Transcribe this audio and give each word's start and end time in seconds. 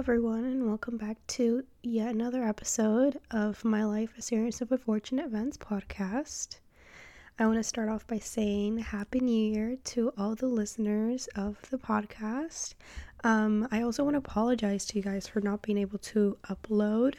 everyone, 0.00 0.46
and 0.46 0.66
welcome 0.66 0.96
back 0.96 1.18
to 1.26 1.62
yet 1.82 2.14
another 2.14 2.42
episode 2.42 3.20
of 3.32 3.62
My 3.66 3.84
Life 3.84 4.14
a 4.16 4.22
Series 4.22 4.62
of 4.62 4.72
Unfortunate 4.72 5.26
Events 5.26 5.58
podcast. 5.58 6.56
I 7.38 7.44
want 7.44 7.58
to 7.58 7.62
start 7.62 7.90
off 7.90 8.06
by 8.06 8.18
saying 8.18 8.78
Happy 8.78 9.20
New 9.20 9.52
Year 9.52 9.76
to 9.84 10.10
all 10.16 10.34
the 10.34 10.46
listeners 10.46 11.28
of 11.36 11.60
the 11.68 11.76
podcast. 11.76 12.76
Um, 13.24 13.68
I 13.70 13.82
also 13.82 14.02
want 14.02 14.14
to 14.14 14.20
apologize 14.20 14.86
to 14.86 14.96
you 14.96 15.02
guys 15.02 15.28
for 15.28 15.42
not 15.42 15.60
being 15.60 15.76
able 15.76 15.98
to 15.98 16.38
upload. 16.48 17.16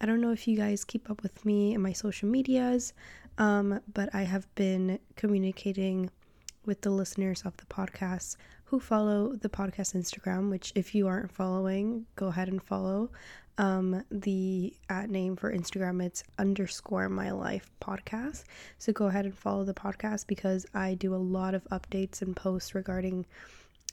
I 0.00 0.06
don't 0.06 0.22
know 0.22 0.32
if 0.32 0.48
you 0.48 0.56
guys 0.56 0.86
keep 0.86 1.10
up 1.10 1.22
with 1.22 1.44
me 1.44 1.74
and 1.74 1.82
my 1.82 1.92
social 1.92 2.30
medias, 2.30 2.94
um, 3.36 3.78
but 3.92 4.08
I 4.14 4.22
have 4.22 4.46
been 4.54 4.98
communicating 5.16 6.08
with 6.64 6.80
the 6.80 6.90
listeners 6.90 7.42
of 7.42 7.54
the 7.58 7.66
podcast 7.66 8.36
who 8.72 8.80
follow 8.80 9.34
the 9.34 9.50
podcast 9.50 9.94
Instagram, 9.94 10.48
which 10.48 10.72
if 10.74 10.94
you 10.94 11.06
aren't 11.06 11.30
following, 11.30 12.06
go 12.16 12.28
ahead 12.28 12.48
and 12.48 12.62
follow. 12.62 13.10
Um, 13.58 14.02
the 14.10 14.74
at 14.88 15.10
name 15.10 15.36
for 15.36 15.52
Instagram 15.52 16.02
it's 16.02 16.24
underscore 16.38 17.10
my 17.10 17.32
life 17.32 17.70
podcast. 17.82 18.44
So 18.78 18.90
go 18.94 19.08
ahead 19.08 19.26
and 19.26 19.36
follow 19.36 19.64
the 19.64 19.74
podcast 19.74 20.26
because 20.26 20.64
I 20.72 20.94
do 20.94 21.14
a 21.14 21.16
lot 21.16 21.52
of 21.52 21.64
updates 21.64 22.22
and 22.22 22.34
posts 22.34 22.74
regarding 22.74 23.26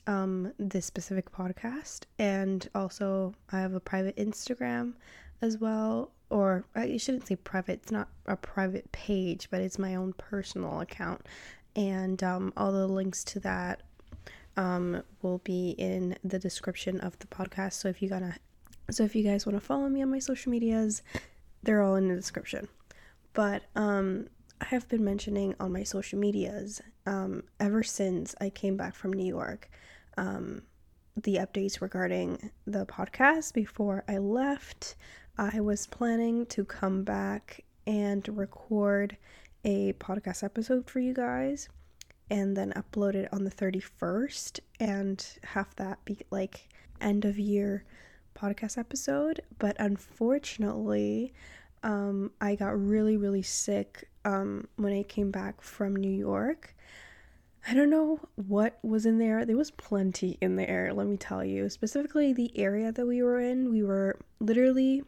um 0.08 0.54
this 0.58 0.86
specific 0.86 1.30
podcast. 1.30 2.04
And 2.18 2.66
also 2.73 3.34
I 3.52 3.59
have 3.59 3.73
a 3.73 3.82
private 3.82 4.16
Instagram 4.16 4.94
as 5.42 5.58
well. 5.58 6.14
Or 6.30 6.64
I 6.73 6.96
shouldn't 6.96 7.28
say 7.28 7.36
private, 7.36 7.82
it's 7.84 7.92
not 7.92 8.08
a 8.28 8.38
private 8.38 8.90
page, 8.94 9.50
but 9.52 9.59
it's 9.59 9.78
my 9.78 9.96
own 9.96 10.14
personal 10.14 10.80
account. 10.80 11.26
And 11.76 12.23
um, 12.23 12.54
all 12.56 12.72
the 12.72 12.88
links 12.88 13.26
to 13.26 13.42
that 13.42 13.82
um, 14.59 15.02
will 15.22 15.38
be 15.40 15.70
in 15.77 16.18
the 16.22 16.38
description 16.38 17.00
of 17.00 17.17
the 17.20 17.27
podcast. 17.27 17.73
So 17.73 17.88
if 17.88 18.02
you 18.02 18.09
gotta, 18.09 18.36
so 18.91 19.05
if 19.05 19.16
you 19.16 19.23
guys 19.23 19.45
want 19.45 19.58
to 19.58 19.66
follow 19.66 19.88
me 19.88 20.02
on 20.02 20.12
my 20.12 20.20
social 20.20 20.52
medias, 20.52 21.02
they're 21.63 21.81
all 21.81 21.95
in 21.95 22.09
the 22.09 22.16
description. 22.16 22.67
But 23.31 23.64
um, 23.78 24.28
I 24.59 24.66
have 24.66 24.89
been 24.89 25.03
mentioning 25.06 25.56
on 25.61 25.72
my 25.72 25.84
social 25.84 26.19
medias 26.19 26.81
um, 27.06 27.44
ever 27.61 27.84
since 27.84 28.36
I 28.42 28.50
came 28.50 28.75
back 28.75 28.95
from 28.95 29.14
New 29.14 29.25
York, 29.25 29.69
um, 30.17 30.64
the 31.16 31.36
updates 31.36 31.80
regarding 31.80 32.52
the 32.67 32.86
podcast. 32.86 33.53
Before 33.53 34.03
I 34.09 34.17
left, 34.17 34.95
I 35.38 35.62
was 35.62 35.88
planning 35.88 36.45
to 36.47 36.66
come 36.66 37.06
back 37.06 37.64
and 37.88 38.28
record 38.28 39.16
a 39.64 39.94
podcast 39.94 40.44
episode 40.44 40.89
for 40.89 41.00
you 41.00 41.14
guys 41.14 41.69
and 42.30 42.55
then 42.55 42.73
upload 42.73 43.16
it 43.16 43.30
on 43.31 43.44
the 43.44 43.52
31st 43.52 44.59
and 44.80 45.25
have 45.44 45.75
that 45.77 46.03
be 46.05 46.17
like 46.30 46.69
end 47.02 47.25
of 47.25 47.39
year 47.39 47.83
podcast 48.35 48.77
episode. 48.77 49.41
But 49.58 49.75
unfortunately, 49.80 51.33
um, 51.83 52.31
I 52.39 52.55
got 52.55 52.80
really, 52.80 53.17
really 53.17 53.41
sick 53.41 54.09
um, 54.25 54.67
when 54.75 54.94
I 54.94 55.03
came 55.03 55.31
back 55.31 55.61
from 55.61 55.95
New 55.95 56.11
York. 56.11 56.75
I 57.67 57.73
don't 57.73 57.89
know 57.89 58.19
what 58.35 58.80
was 58.83 59.05
in 59.05 59.17
there. 59.17 59.45
There 59.45 59.57
was 59.57 59.72
plenty 59.72 60.38
in 60.41 60.55
the 60.55 60.69
air, 60.69 60.94
let 60.94 61.07
me 61.07 61.17
tell 61.17 61.44
you. 61.44 61.69
Specifically, 61.69 62.33
the 62.33 62.57
area 62.57 62.91
that 62.91 63.05
we 63.05 63.22
were 63.22 63.39
in, 63.39 63.69
we 63.69 63.83
were 63.83 64.17
literally 64.39 65.03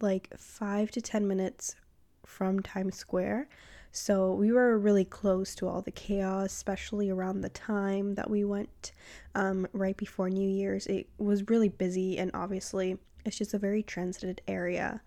like 0.00 0.28
five 0.36 0.90
to 0.92 1.00
10 1.00 1.28
minutes 1.28 1.76
from 2.24 2.60
Times 2.60 2.96
Square. 2.96 3.48
So 3.96 4.34
we 4.34 4.52
were 4.52 4.78
really 4.78 5.06
close 5.06 5.54
to 5.54 5.66
all 5.66 5.80
the 5.80 5.90
chaos, 5.90 6.52
especially 6.52 7.08
around 7.08 7.40
the 7.40 7.48
time 7.48 8.14
that 8.16 8.28
we 8.28 8.44
went 8.44 8.92
um, 9.34 9.66
right 9.72 9.96
before 9.96 10.28
New 10.28 10.46
Year's. 10.46 10.86
It 10.86 11.08
was 11.16 11.48
really 11.48 11.70
busy, 11.70 12.18
and 12.18 12.30
obviously, 12.34 12.98
it's 13.24 13.38
just 13.38 13.54
a 13.54 13.58
very 13.58 13.82
transited 13.82 14.42
area. 14.46 15.00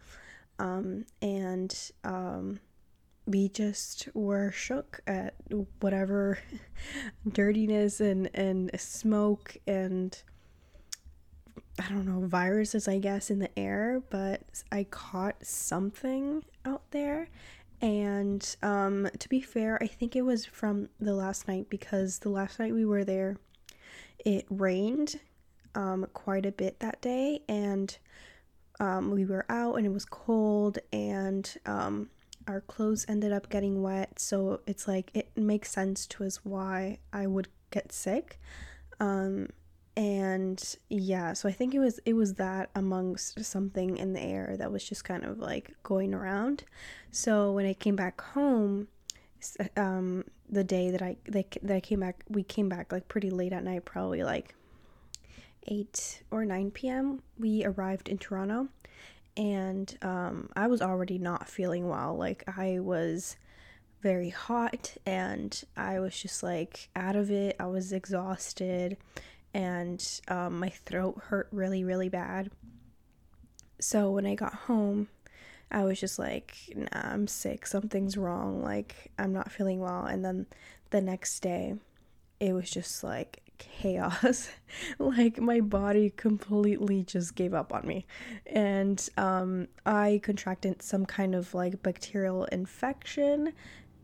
Um, 0.58 1.06
and 1.22 1.92
um, 2.04 2.60
we 3.28 3.50
just 3.50 4.10
were 4.16 4.50
shook 4.52 5.02
at 5.06 5.36
whatever 5.82 6.40
dirtiness 7.32 8.02
and, 8.02 8.28
and 8.34 8.72
smoke 8.80 9.56
and 9.68 10.20
I 11.78 11.88
don't 11.90 12.06
know, 12.06 12.28
viruses, 12.28 12.90
I 12.90 13.00
guess, 13.00 13.30
in 13.30 13.40
the 13.40 13.58
air, 13.58 14.02
but 14.10 14.42
I 14.70 14.84
caught 14.84 15.46
something 15.46 16.44
out 16.66 16.82
there 16.92 17.30
and 17.82 18.56
um, 18.62 19.10
to 19.20 19.30
be 19.30 19.42
fair, 19.42 19.82
I 19.82 19.88
think 19.88 20.16
it 20.16 20.24
was 20.24 20.46
from 20.46 20.90
the 21.00 21.14
last 21.14 21.48
night 21.48 21.68
because 21.70 22.20
the 22.20 22.30
last 22.30 22.60
night 22.60 22.74
we 22.74 22.86
were 22.86 23.04
there, 23.04 23.38
it 24.26 24.46
rained 24.50 25.20
um, 25.76 26.08
quite 26.14 26.46
a 26.46 26.52
bit 26.52 26.80
that 26.80 27.02
day, 27.02 27.42
and 27.48 27.98
um, 28.80 29.12
we 29.12 29.26
were 29.26 29.46
out 29.50 29.76
and 29.76 29.86
it 29.86 29.94
was 29.94 30.06
cold, 30.06 30.80
and 30.92 31.58
um, 31.66 32.10
our 32.48 32.62
clothes 32.62 33.06
ended 33.08 33.32
up 33.32 33.50
getting 33.50 33.82
wet. 33.82 34.20
So 34.20 34.62
it's 34.68 34.88
like 34.88 35.12
it 35.14 35.30
makes 35.38 35.72
sense 35.72 36.06
to 36.08 36.26
us 36.26 36.44
why 36.44 37.00
I 37.14 37.28
would 37.28 37.48
get 37.72 37.92
sick. 37.92 38.40
Um, 39.00 39.50
and 40.00 40.78
yeah 40.88 41.34
so 41.34 41.50
i 41.50 41.52
think 41.52 41.76
it 41.76 41.80
was 41.80 42.00
it 42.06 42.14
was 42.14 42.36
that 42.36 42.70
amongst 42.74 43.44
something 43.44 43.98
in 43.98 44.14
the 44.14 44.22
air 44.22 44.56
that 44.58 44.72
was 44.72 44.82
just 44.82 45.04
kind 45.04 45.26
of 45.26 45.40
like 45.40 45.76
going 45.84 46.14
around. 46.14 46.64
So 47.12 47.52
when 47.52 47.66
i 47.66 47.74
came 47.74 47.98
back 47.98 48.22
home 48.22 48.88
um 49.76 50.24
the 50.50 50.64
day 50.64 50.90
that 50.90 51.02
i 51.02 51.18
that, 51.26 51.58
that 51.62 51.76
i 51.76 51.82
came 51.82 52.00
back 52.00 52.24
we 52.30 52.44
came 52.44 52.70
back 52.70 52.94
like 52.94 53.10
pretty 53.10 53.30
late 53.30 53.52
at 53.52 53.66
night 53.66 53.84
probably 53.84 54.24
like 54.24 54.56
8 55.68 56.24
or 56.32 56.46
9 56.46 56.72
p.m 56.72 57.22
we 57.38 57.66
arrived 57.66 58.08
in 58.08 58.18
toronto. 58.18 58.70
And 59.36 59.98
um 60.02 60.50
i 60.56 60.68
was 60.68 60.82
already 60.82 61.18
not 61.18 61.50
feeling 61.50 61.90
well. 61.90 62.16
Like 62.16 62.46
i 62.58 62.80
was 62.80 63.36
very 64.02 64.30
hot 64.30 64.96
and 65.06 65.62
i 65.76 66.00
was 66.00 66.18
just 66.18 66.42
like 66.42 66.88
out 66.96 67.18
of 67.18 67.30
it. 67.30 67.58
I 67.60 67.68
was 67.68 67.92
exhausted 67.92 68.96
and 69.54 70.22
um, 70.28 70.60
my 70.60 70.70
throat 70.70 71.20
hurt 71.28 71.48
really, 71.52 71.84
really 71.84 72.10
bad. 72.10 72.52
So 73.80 74.12
when 74.12 74.26
I 74.26 74.36
got 74.36 74.54
home, 74.54 75.08
I 75.72 75.84
was 75.84 76.00
just 76.00 76.20
like, 76.20 76.56
nah, 76.76 76.88
I'm 76.94 77.28
sick. 77.28 77.66
Something's 77.66 78.18
wrong. 78.18 78.62
Like, 78.64 79.12
I'm 79.18 79.34
not 79.34 79.52
feeling 79.52 79.80
well. 79.80 80.06
And 80.06 80.26
then 80.26 80.48
the 80.90 81.02
next 81.02 81.40
day, 81.40 81.76
it 82.40 82.54
was 82.54 82.70
just 82.70 83.04
like 83.04 83.42
chaos. 83.58 84.50
like, 85.00 85.40
my 85.40 85.62
body 85.62 86.10
completely 86.10 87.04
just 87.04 87.36
gave 87.36 87.54
up 87.54 87.74
on 87.74 87.88
me. 87.88 88.06
And 88.48 89.08
um, 89.18 89.68
I 89.86 90.20
contracted 90.24 90.82
some 90.82 91.06
kind 91.06 91.36
of 91.36 91.54
like 91.54 91.82
bacterial 91.84 92.46
infection 92.46 93.54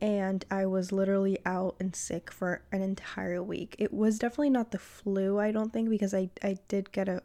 and 0.01 0.45
I 0.51 0.65
was 0.65 0.91
literally 0.91 1.37
out 1.45 1.75
and 1.79 1.95
sick 1.95 2.31
for 2.31 2.61
an 2.71 2.81
entire 2.81 3.41
week. 3.41 3.75
It 3.79 3.93
was 3.93 4.19
definitely 4.19 4.49
not 4.49 4.71
the 4.71 4.79
flu, 4.79 5.39
I 5.39 5.51
don't 5.51 5.71
think, 5.71 5.89
because 5.89 6.13
I, 6.13 6.29
I 6.43 6.57
did 6.67 6.91
get 6.91 7.07
a 7.07 7.21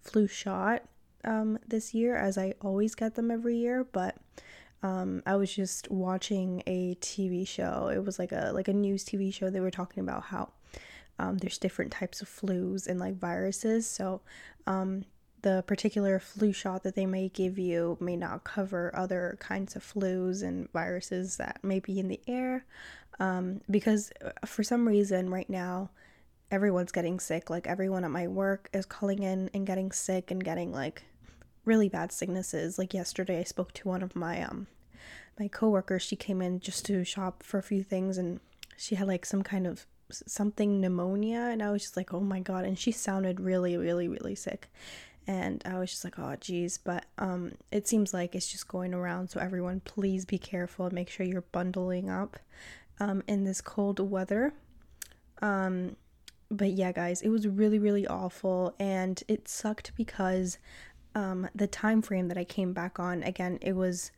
flu 0.00 0.26
shot 0.26 0.82
um, 1.24 1.58
this 1.66 1.94
year, 1.94 2.16
as 2.16 2.38
I 2.38 2.54
always 2.60 2.94
get 2.94 3.14
them 3.14 3.30
every 3.30 3.56
year, 3.56 3.84
but 3.84 4.16
um, 4.82 5.22
I 5.26 5.36
was 5.36 5.52
just 5.54 5.90
watching 5.90 6.62
a 6.66 6.94
TV 6.96 7.46
show. 7.46 7.88
It 7.88 8.04
was 8.04 8.18
like 8.18 8.32
a 8.32 8.52
like 8.54 8.68
a 8.68 8.72
news 8.72 9.04
TV 9.04 9.32
show. 9.32 9.50
They 9.50 9.60
were 9.60 9.70
talking 9.70 10.02
about 10.02 10.24
how 10.24 10.50
um, 11.18 11.38
there's 11.38 11.58
different 11.58 11.92
types 11.92 12.20
of 12.20 12.28
flus 12.28 12.86
and 12.86 13.00
like 13.00 13.16
viruses. 13.16 13.86
So 13.86 14.20
um, 14.66 15.04
the 15.42 15.62
particular 15.66 16.18
flu 16.18 16.52
shot 16.52 16.82
that 16.82 16.94
they 16.94 17.06
may 17.06 17.28
give 17.28 17.58
you 17.58 17.96
may 18.00 18.16
not 18.16 18.44
cover 18.44 18.94
other 18.94 19.36
kinds 19.40 19.76
of 19.76 19.82
flus 19.82 20.42
and 20.42 20.70
viruses 20.72 21.36
that 21.36 21.60
may 21.62 21.78
be 21.80 21.98
in 21.98 22.08
the 22.08 22.20
air. 22.26 22.64
Um, 23.18 23.60
because 23.70 24.12
uh, 24.24 24.30
for 24.44 24.62
some 24.62 24.86
reason, 24.86 25.30
right 25.30 25.48
now, 25.48 25.90
everyone's 26.50 26.92
getting 26.92 27.20
sick. 27.20 27.48
Like, 27.48 27.66
everyone 27.66 28.04
at 28.04 28.10
my 28.10 28.26
work 28.26 28.68
is 28.72 28.86
calling 28.86 29.22
in 29.22 29.50
and 29.54 29.66
getting 29.66 29.92
sick 29.92 30.30
and 30.30 30.42
getting 30.42 30.72
like 30.72 31.04
really 31.64 31.88
bad 31.88 32.12
sicknesses. 32.12 32.78
Like, 32.78 32.92
yesterday, 32.92 33.40
I 33.40 33.44
spoke 33.44 33.72
to 33.74 33.88
one 33.88 34.02
of 34.02 34.14
my, 34.16 34.42
um, 34.42 34.66
my 35.38 35.48
coworkers. 35.48 36.02
She 36.02 36.16
came 36.16 36.42
in 36.42 36.60
just 36.60 36.84
to 36.86 37.04
shop 37.04 37.42
for 37.42 37.58
a 37.58 37.62
few 37.62 37.82
things 37.82 38.18
and 38.18 38.40
she 38.76 38.94
had 38.94 39.08
like 39.08 39.24
some 39.24 39.42
kind 39.42 39.66
of 39.66 39.86
something 40.10 40.80
pneumonia 40.80 41.48
and 41.50 41.62
I 41.62 41.70
was 41.70 41.82
just 41.82 41.96
like, 41.96 42.14
"Oh 42.14 42.20
my 42.20 42.40
god." 42.40 42.64
And 42.64 42.78
she 42.78 42.92
sounded 42.92 43.40
really 43.40 43.76
really 43.76 44.08
really 44.08 44.34
sick 44.34 44.68
and 45.26 45.62
I 45.64 45.78
was 45.78 45.90
just 45.90 46.04
like, 46.04 46.18
oh 46.18 46.36
geez, 46.40 46.78
but 46.78 47.06
um, 47.18 47.52
it 47.72 47.88
seems 47.88 48.14
like 48.14 48.34
it's 48.34 48.46
just 48.46 48.68
going 48.68 48.94
around. 48.94 49.30
So 49.30 49.40
everyone, 49.40 49.80
please 49.80 50.24
be 50.24 50.38
careful 50.38 50.86
and 50.86 50.94
make 50.94 51.10
sure 51.10 51.26
you're 51.26 51.42
bundling 51.42 52.08
up 52.08 52.38
um, 53.00 53.22
in 53.26 53.44
this 53.44 53.60
cold 53.60 53.98
weather. 53.98 54.54
Um, 55.42 55.96
but 56.50 56.70
yeah, 56.70 56.92
guys, 56.92 57.22
it 57.22 57.28
was 57.28 57.46
really 57.46 57.78
really 57.78 58.06
awful, 58.06 58.74
and 58.78 59.22
it 59.28 59.48
sucked 59.48 59.92
because 59.96 60.58
um, 61.14 61.48
the 61.54 61.66
time 61.66 62.02
frame 62.02 62.28
that 62.28 62.38
I 62.38 62.44
came 62.44 62.72
back 62.72 63.00
on 63.00 63.22
again, 63.22 63.58
it 63.60 63.74
was 63.74 64.12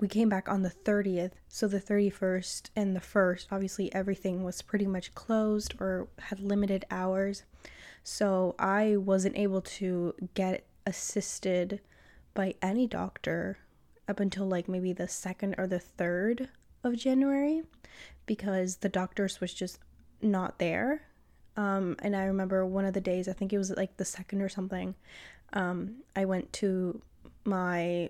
we 0.00 0.08
came 0.08 0.28
back 0.28 0.48
on 0.48 0.62
the 0.62 0.70
30th, 0.70 1.32
so 1.48 1.68
the 1.68 1.80
31st 1.80 2.70
and 2.74 2.96
the 2.96 3.00
1st, 3.00 3.46
obviously 3.52 3.94
everything 3.94 4.42
was 4.42 4.60
pretty 4.60 4.86
much 4.86 5.14
closed 5.14 5.74
or 5.78 6.08
had 6.18 6.40
limited 6.40 6.84
hours. 6.90 7.44
So 8.02 8.54
I 8.58 8.96
wasn't 8.96 9.36
able 9.36 9.60
to 9.62 10.14
get 10.34 10.66
assisted 10.86 11.80
by 12.34 12.54
any 12.60 12.86
doctor 12.86 13.58
up 14.08 14.20
until 14.20 14.46
like 14.46 14.68
maybe 14.68 14.92
the 14.92 15.08
second 15.08 15.54
or 15.58 15.66
the 15.66 15.78
third 15.78 16.48
of 16.82 16.96
January 16.96 17.62
because 18.26 18.76
the 18.76 18.88
doctors 18.88 19.40
was 19.40 19.54
just 19.54 19.78
not 20.20 20.58
there. 20.58 21.02
Um, 21.56 21.96
and 22.00 22.16
I 22.16 22.24
remember 22.24 22.64
one 22.64 22.84
of 22.84 22.94
the 22.94 23.00
days, 23.00 23.28
I 23.28 23.32
think 23.32 23.52
it 23.52 23.58
was 23.58 23.70
like 23.70 23.96
the 23.96 24.04
second 24.04 24.40
or 24.40 24.48
something, 24.48 24.94
um, 25.52 25.96
I 26.16 26.24
went 26.24 26.52
to 26.54 27.02
my 27.44 28.08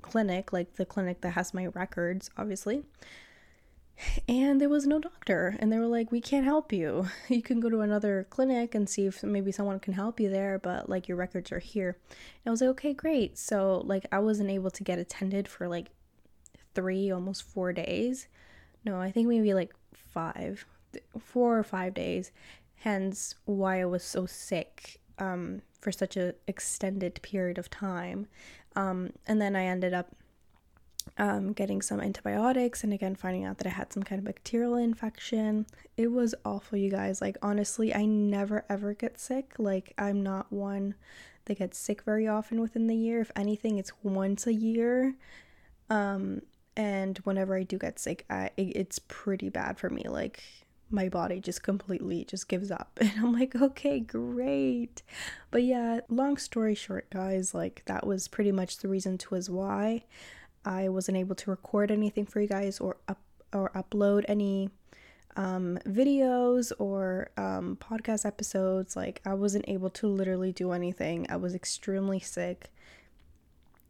clinic, 0.00 0.52
like 0.52 0.74
the 0.74 0.86
clinic 0.86 1.20
that 1.22 1.30
has 1.30 1.52
my 1.52 1.66
records, 1.66 2.30
obviously. 2.36 2.84
And 4.28 4.60
there 4.60 4.68
was 4.68 4.86
no 4.86 4.98
doctor. 4.98 5.56
And 5.58 5.72
they 5.72 5.78
were 5.78 5.86
like, 5.86 6.10
we 6.10 6.20
can't 6.20 6.44
help 6.44 6.72
you. 6.72 7.08
You 7.28 7.42
can 7.42 7.60
go 7.60 7.70
to 7.70 7.80
another 7.80 8.26
clinic 8.30 8.74
and 8.74 8.88
see 8.88 9.06
if 9.06 9.22
maybe 9.22 9.52
someone 9.52 9.80
can 9.80 9.94
help 9.94 10.20
you 10.20 10.28
there, 10.28 10.58
but 10.58 10.88
like 10.88 11.08
your 11.08 11.16
records 11.16 11.52
are 11.52 11.58
here. 11.58 11.96
And 12.10 12.46
I 12.46 12.50
was 12.50 12.60
like, 12.60 12.70
okay, 12.70 12.92
great. 12.92 13.38
So, 13.38 13.82
like, 13.84 14.06
I 14.12 14.18
wasn't 14.18 14.50
able 14.50 14.70
to 14.70 14.84
get 14.84 14.98
attended 14.98 15.48
for 15.48 15.68
like 15.68 15.88
three, 16.74 17.10
almost 17.10 17.42
four 17.42 17.72
days. 17.72 18.28
No, 18.84 19.00
I 19.00 19.10
think 19.10 19.28
maybe 19.28 19.54
like 19.54 19.74
five, 19.92 20.66
four 21.18 21.58
or 21.58 21.64
five 21.64 21.94
days. 21.94 22.30
Hence 22.76 23.34
why 23.46 23.80
I 23.80 23.86
was 23.86 24.02
so 24.02 24.26
sick 24.26 25.00
um, 25.18 25.62
for 25.80 25.90
such 25.90 26.16
an 26.16 26.34
extended 26.46 27.20
period 27.22 27.58
of 27.58 27.70
time. 27.70 28.26
Um, 28.76 29.12
and 29.26 29.40
then 29.40 29.56
I 29.56 29.64
ended 29.64 29.94
up 29.94 30.14
um, 31.16 31.52
getting 31.52 31.80
some 31.80 32.00
antibiotics 32.00 32.82
and 32.82 32.92
again 32.92 33.14
finding 33.14 33.44
out 33.44 33.58
that 33.58 33.66
I 33.66 33.70
had 33.70 33.92
some 33.92 34.02
kind 34.02 34.18
of 34.18 34.24
bacterial 34.24 34.76
infection. 34.76 35.66
It 35.96 36.08
was 36.08 36.34
awful, 36.44 36.78
you 36.78 36.90
guys. 36.90 37.20
Like, 37.20 37.36
honestly, 37.42 37.94
I 37.94 38.04
never 38.04 38.64
ever 38.68 38.94
get 38.94 39.18
sick. 39.18 39.54
Like, 39.58 39.94
I'm 39.96 40.22
not 40.22 40.52
one 40.52 40.94
that 41.44 41.58
gets 41.58 41.78
sick 41.78 42.02
very 42.02 42.26
often 42.26 42.60
within 42.60 42.86
the 42.86 42.96
year. 42.96 43.20
If 43.20 43.30
anything, 43.36 43.78
it's 43.78 43.92
once 44.02 44.46
a 44.46 44.54
year. 44.54 45.14
Um, 45.90 46.42
and 46.76 47.18
whenever 47.18 47.56
I 47.56 47.62
do 47.62 47.78
get 47.78 47.98
sick, 47.98 48.24
I, 48.28 48.50
it's 48.56 48.98
pretty 48.98 49.50
bad 49.50 49.78
for 49.78 49.90
me. 49.90 50.04
Like, 50.08 50.42
my 50.90 51.08
body 51.08 51.40
just 51.40 51.62
completely 51.62 52.24
just 52.24 52.46
gives 52.46 52.70
up 52.70 52.90
and 53.00 53.10
i'm 53.16 53.32
like 53.32 53.56
okay 53.56 53.98
great 53.98 55.02
but 55.50 55.62
yeah 55.62 56.00
long 56.08 56.36
story 56.36 56.74
short 56.74 57.08
guys 57.10 57.54
like 57.54 57.82
that 57.86 58.06
was 58.06 58.28
pretty 58.28 58.52
much 58.52 58.78
the 58.78 58.88
reason 58.88 59.16
to 59.16 59.34
as 59.34 59.48
why 59.48 60.04
i 60.64 60.88
wasn't 60.88 61.16
able 61.16 61.34
to 61.34 61.50
record 61.50 61.90
anything 61.90 62.26
for 62.26 62.40
you 62.40 62.48
guys 62.48 62.80
or 62.80 62.96
up 63.08 63.20
or 63.52 63.70
upload 63.70 64.24
any 64.28 64.68
um, 65.36 65.78
videos 65.86 66.72
or 66.78 67.30
um, 67.36 67.76
podcast 67.80 68.24
episodes 68.24 68.94
like 68.94 69.20
i 69.24 69.34
wasn't 69.34 69.64
able 69.68 69.90
to 69.90 70.06
literally 70.06 70.52
do 70.52 70.72
anything 70.72 71.26
i 71.28 71.36
was 71.36 71.54
extremely 71.54 72.20
sick 72.20 72.72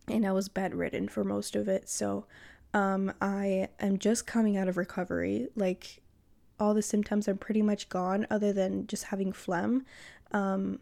and 0.09 0.27
i 0.27 0.33
was 0.33 0.49
bedridden 0.49 1.09
for 1.09 1.23
most 1.25 1.55
of 1.55 1.69
it 1.69 1.89
so 1.89 2.27
um, 2.73 3.13
i 3.21 3.69
am 3.79 3.99
just 3.99 4.27
coming 4.27 4.57
out 4.57 4.69
of 4.69 4.77
recovery 4.77 5.49
like 5.55 6.03
all 6.59 6.75
the 6.75 6.83
symptoms 6.83 7.29
are 7.29 7.35
pretty 7.35 7.63
much 7.63 7.89
gone 7.89 8.27
other 8.31 8.53
than 8.53 8.87
just 8.87 9.05
having 9.05 9.33
phlegm. 9.33 9.85
Um, 10.33 10.81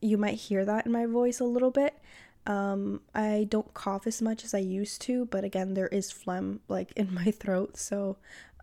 you 0.00 0.18
might 0.18 0.34
hear 0.34 0.64
that 0.64 0.86
in 0.86 0.92
my 0.92 1.06
voice 1.06 1.40
a 1.40 1.44
little 1.44 1.70
bit. 1.70 1.98
Um, 2.46 3.00
I 3.14 3.46
don't 3.48 3.72
cough 3.72 4.06
as 4.06 4.20
much 4.20 4.44
as 4.44 4.52
I 4.54 4.58
used 4.58 5.00
to, 5.02 5.26
but 5.26 5.44
again, 5.44 5.74
there 5.74 5.88
is 5.88 6.10
phlegm 6.10 6.60
like 6.68 6.92
in 6.96 7.14
my 7.14 7.30
throat, 7.30 7.76
so 7.76 8.16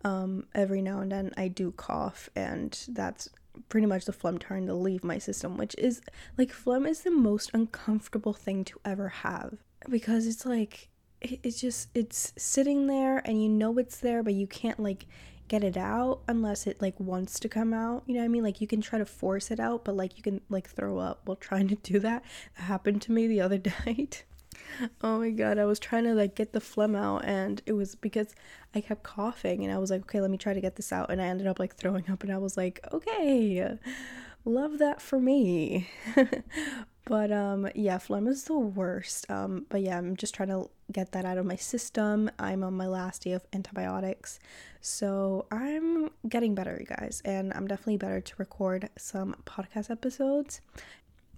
um, 0.04 0.46
every 0.54 0.82
now 0.82 1.00
and 1.00 1.10
then 1.10 1.32
I 1.36 1.48
do 1.48 1.72
cough, 1.72 2.28
and 2.36 2.78
that's 2.88 3.28
pretty 3.68 3.86
much 3.86 4.04
the 4.04 4.12
phlegm 4.12 4.38
trying 4.38 4.66
to 4.66 4.74
leave 4.74 5.04
my 5.04 5.18
system, 5.18 5.56
which 5.56 5.74
is 5.78 6.00
like 6.38 6.52
phlegm 6.52 6.86
is 6.86 7.02
the 7.02 7.10
most 7.10 7.50
uncomfortable 7.52 8.32
thing 8.32 8.64
to 8.64 8.80
ever 8.84 9.08
have 9.08 9.58
because 9.88 10.26
it's 10.26 10.46
like 10.46 10.88
it's 11.20 11.60
just 11.60 11.88
it's 11.94 12.32
sitting 12.36 12.86
there 12.86 13.18
and 13.24 13.42
you 13.42 13.48
know 13.48 13.78
it's 13.78 13.98
there, 13.98 14.22
but 14.22 14.34
you 14.34 14.46
can't 14.46 14.80
like 14.80 15.06
get 15.52 15.62
it 15.62 15.76
out 15.76 16.22
unless 16.28 16.66
it 16.66 16.80
like 16.80 16.98
wants 16.98 17.38
to 17.38 17.46
come 17.46 17.74
out. 17.74 18.02
You 18.06 18.14
know 18.14 18.20
what 18.20 18.24
I 18.24 18.28
mean? 18.28 18.42
Like 18.42 18.62
you 18.62 18.66
can 18.66 18.80
try 18.80 18.98
to 18.98 19.04
force 19.04 19.50
it 19.50 19.60
out, 19.60 19.84
but 19.84 19.94
like 19.94 20.16
you 20.16 20.22
can 20.22 20.40
like 20.48 20.66
throw 20.66 20.96
up 20.96 21.20
while 21.26 21.36
trying 21.36 21.68
to 21.68 21.74
do 21.74 21.98
that. 21.98 22.24
That 22.56 22.62
happened 22.62 23.02
to 23.02 23.12
me 23.12 23.26
the 23.26 23.42
other 23.42 23.60
night. 23.86 24.24
oh 25.02 25.18
my 25.18 25.28
god, 25.28 25.58
I 25.58 25.66
was 25.66 25.78
trying 25.78 26.04
to 26.04 26.14
like 26.14 26.34
get 26.34 26.54
the 26.54 26.60
phlegm 26.60 26.96
out 26.96 27.26
and 27.26 27.60
it 27.66 27.74
was 27.74 27.94
because 27.94 28.34
I 28.74 28.80
kept 28.80 29.02
coughing 29.02 29.62
and 29.62 29.70
I 29.70 29.76
was 29.76 29.90
like, 29.90 30.00
okay, 30.02 30.22
let 30.22 30.30
me 30.30 30.38
try 30.38 30.54
to 30.54 30.60
get 30.62 30.76
this 30.76 30.90
out 30.90 31.10
and 31.10 31.20
I 31.20 31.26
ended 31.26 31.46
up 31.46 31.58
like 31.58 31.76
throwing 31.76 32.10
up 32.10 32.22
and 32.22 32.32
I 32.32 32.38
was 32.38 32.56
like, 32.56 32.80
okay. 32.90 33.76
Love 34.46 34.78
that 34.78 35.02
for 35.02 35.20
me. 35.20 35.90
But 37.04 37.32
um 37.32 37.68
yeah, 37.74 37.98
phlegm 37.98 38.28
is 38.28 38.44
the 38.44 38.58
worst. 38.58 39.30
Um 39.30 39.66
but 39.68 39.82
yeah, 39.82 39.98
I'm 39.98 40.16
just 40.16 40.34
trying 40.34 40.50
to 40.50 40.70
get 40.90 41.12
that 41.12 41.24
out 41.24 41.38
of 41.38 41.46
my 41.46 41.56
system. 41.56 42.30
I'm 42.38 42.62
on 42.62 42.74
my 42.74 42.86
last 42.86 43.22
day 43.22 43.32
of 43.32 43.44
antibiotics. 43.52 44.38
So 44.80 45.46
I'm 45.50 46.10
getting 46.28 46.54
better, 46.54 46.76
you 46.78 46.86
guys, 46.86 47.22
and 47.24 47.52
I'm 47.54 47.66
definitely 47.66 47.96
better 47.98 48.20
to 48.20 48.34
record 48.38 48.88
some 48.96 49.36
podcast 49.46 49.90
episodes. 49.90 50.60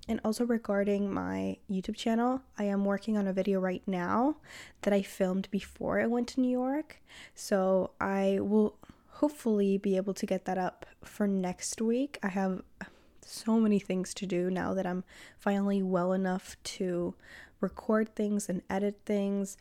And 0.06 0.20
also 0.22 0.44
regarding 0.44 1.12
my 1.12 1.56
YouTube 1.70 1.96
channel, 1.96 2.43
I 2.58 2.64
am 2.64 2.84
working 2.84 3.16
on 3.16 3.26
a 3.26 3.32
video 3.32 3.58
right 3.58 3.82
now 3.87 4.37
that 4.82 4.93
I 4.93 5.00
filmed 5.00 5.50
before 5.50 5.99
I 5.99 6.06
went 6.06 6.28
to 6.28 6.40
New 6.40 6.50
York. 6.50 7.00
So 7.34 7.93
I 8.00 8.38
will 8.40 8.76
hopefully 9.08 9.78
be 9.78 9.96
able 9.96 10.12
to 10.14 10.26
get 10.26 10.44
that 10.44 10.58
up 10.58 10.84
for 11.02 11.26
next 11.26 11.81
week. 11.81 12.19
I 12.22 12.28
have 12.28 12.62
so 13.25 13.59
many 13.59 13.79
things 13.79 14.15
to 14.15 14.26
do 14.26 14.50
now 14.50 14.75
that 14.75 14.87
I'm 14.87 15.05
finally 15.38 15.82
well 15.82 16.12
enough 16.12 16.56
to 16.65 17.15
record 17.61 18.15
things 18.15 18.49
and 18.49 18.62
edit 18.69 19.00
things 19.05 19.56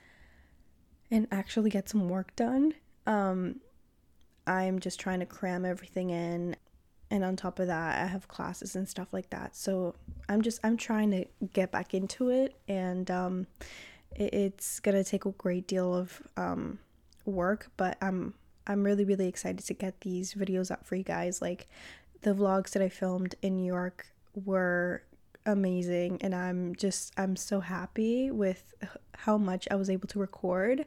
and 1.09 1.27
actually 1.31 1.69
get 1.69 1.89
some 1.89 2.09
work 2.09 2.35
done. 2.35 2.73
Um, 3.05 3.61
I'm 4.45 4.79
just 4.79 4.99
trying 4.99 5.19
to 5.19 5.25
cram 5.25 5.65
everything 5.65 6.09
in. 6.09 6.55
And 7.11 7.23
on 7.23 7.35
top 7.35 7.59
of 7.59 7.67
that, 7.67 8.03
I 8.03 8.07
have 8.07 8.27
classes 8.27 8.75
and 8.75 8.89
stuff 8.89 9.13
like 9.13 9.29
that. 9.29 9.55
So 9.55 9.93
I'm 10.27 10.41
just, 10.41 10.59
I'm 10.63 10.77
trying 10.77 11.11
to 11.11 11.25
get 11.53 11.71
back 11.71 11.93
into 11.93 12.29
it. 12.29 12.55
And 12.67 13.09
um, 13.11 13.47
it, 14.15 14.33
it's 14.33 14.79
going 14.79 14.95
to 14.95 15.03
take 15.03 15.25
a 15.25 15.31
great 15.31 15.67
deal 15.67 15.93
of 15.93 16.21
um, 16.37 16.79
work, 17.25 17.69
but 17.77 17.97
I'm, 18.01 18.33
I'm 18.65 18.83
really, 18.83 19.05
really 19.05 19.27
excited 19.27 19.63
to 19.65 19.73
get 19.73 20.01
these 20.01 20.33
videos 20.33 20.71
up 20.71 20.85
for 20.85 20.95
you 20.95 21.03
guys. 21.03 21.41
Like, 21.41 21.67
the 22.23 22.33
vlogs 22.33 22.71
that 22.71 22.81
I 22.81 22.89
filmed 22.89 23.35
in 23.41 23.57
New 23.57 23.65
York 23.65 24.07
were 24.33 25.03
amazing 25.45 26.17
and 26.21 26.33
I'm 26.33 26.75
just 26.75 27.13
I'm 27.17 27.35
so 27.35 27.59
happy 27.59 28.31
with 28.31 28.73
how 29.15 29.37
much 29.37 29.67
I 29.69 29.75
was 29.75 29.89
able 29.89 30.07
to 30.09 30.19
record. 30.19 30.85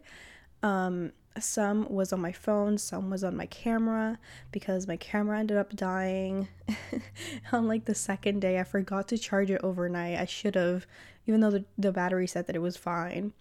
Um 0.62 1.12
some 1.38 1.87
was 1.90 2.14
on 2.14 2.20
my 2.22 2.32
phone, 2.32 2.78
some 2.78 3.11
was 3.11 3.22
on 3.22 3.37
my 3.37 3.44
camera 3.46 4.18
because 4.52 4.88
my 4.88 4.96
camera 4.96 5.38
ended 5.38 5.58
up 5.58 5.76
dying 5.76 6.49
on 7.52 7.68
like 7.68 7.84
the 7.84 7.94
second 7.94 8.40
day. 8.40 8.58
I 8.58 8.64
forgot 8.64 9.08
to 9.08 9.18
charge 9.18 9.50
it 9.50 9.61
overnight. 9.62 10.18
I 10.18 10.25
should 10.25 10.54
have 10.54 10.87
even 11.26 11.40
though 11.40 11.50
the, 11.50 11.64
the 11.76 11.92
battery 11.92 12.26
said 12.26 12.46
that 12.46 12.56
it 12.56 12.62
was 12.62 12.76
fine. 12.76 13.34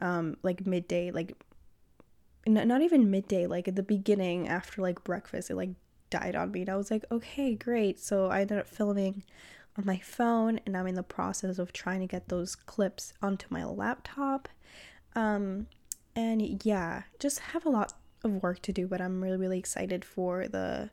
Um 0.00 0.36
like 0.42 0.66
midday 0.66 1.10
like 1.10 1.36
not 2.46 2.80
even 2.80 3.10
midday 3.10 3.46
like 3.46 3.68
at 3.68 3.76
the 3.76 3.82
beginning 3.82 4.48
after 4.48 4.80
like 4.80 5.04
breakfast 5.04 5.50
it 5.50 5.56
like 5.56 5.70
died 6.10 6.34
on 6.36 6.50
me. 6.50 6.62
And 6.62 6.70
I 6.70 6.76
was 6.76 6.90
like, 6.90 7.04
okay, 7.10 7.54
great. 7.54 7.98
So 7.98 8.26
I 8.26 8.42
ended 8.42 8.58
up 8.58 8.68
filming 8.68 9.24
on 9.78 9.86
my 9.86 9.98
phone 9.98 10.60
and 10.66 10.76
I'm 10.76 10.86
in 10.86 10.94
the 10.94 11.02
process 11.02 11.58
of 11.58 11.72
trying 11.72 12.00
to 12.00 12.06
get 12.06 12.28
those 12.28 12.54
clips 12.54 13.12
onto 13.22 13.46
my 13.50 13.64
laptop. 13.64 14.48
Um, 15.14 15.66
and 16.14 16.64
yeah, 16.64 17.04
just 17.18 17.38
have 17.38 17.64
a 17.64 17.70
lot 17.70 17.94
of 18.24 18.42
work 18.42 18.60
to 18.62 18.72
do, 18.72 18.86
but 18.86 19.00
I'm 19.00 19.22
really, 19.22 19.36
really 19.36 19.58
excited 19.58 20.04
for 20.04 20.48
the 20.48 20.90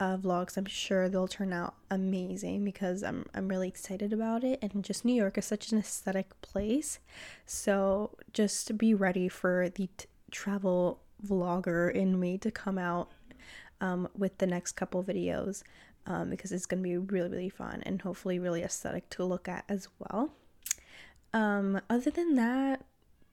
uh, 0.00 0.16
vlogs. 0.16 0.56
I'm 0.56 0.66
sure 0.66 1.08
they'll 1.08 1.28
turn 1.28 1.52
out 1.52 1.74
amazing 1.90 2.64
because 2.64 3.02
I'm 3.02 3.26
I'm 3.34 3.48
really 3.48 3.68
excited 3.68 4.12
about 4.12 4.44
it. 4.44 4.58
And 4.62 4.84
just 4.84 5.04
New 5.04 5.14
York 5.14 5.38
is 5.38 5.44
such 5.44 5.72
an 5.72 5.78
aesthetic 5.78 6.40
place, 6.40 7.00
so 7.46 8.16
just 8.32 8.78
be 8.78 8.94
ready 8.94 9.28
for 9.28 9.68
the 9.68 9.88
t- 9.96 10.06
travel 10.30 11.00
vlogger 11.26 11.92
in 11.92 12.20
me 12.20 12.38
to 12.38 12.50
come 12.50 12.78
out 12.78 13.10
um, 13.80 14.08
with 14.16 14.38
the 14.38 14.46
next 14.46 14.72
couple 14.72 15.02
videos 15.02 15.62
um, 16.06 16.30
because 16.30 16.52
it's 16.52 16.66
going 16.66 16.82
to 16.82 16.88
be 16.88 16.96
really, 16.96 17.28
really 17.28 17.48
fun 17.48 17.82
and 17.84 18.02
hopefully 18.02 18.38
really 18.38 18.62
aesthetic 18.62 19.08
to 19.10 19.24
look 19.24 19.48
at 19.48 19.64
as 19.68 19.88
well. 19.98 20.32
Um, 21.32 21.80
other 21.90 22.10
than 22.10 22.34
that, 22.36 22.84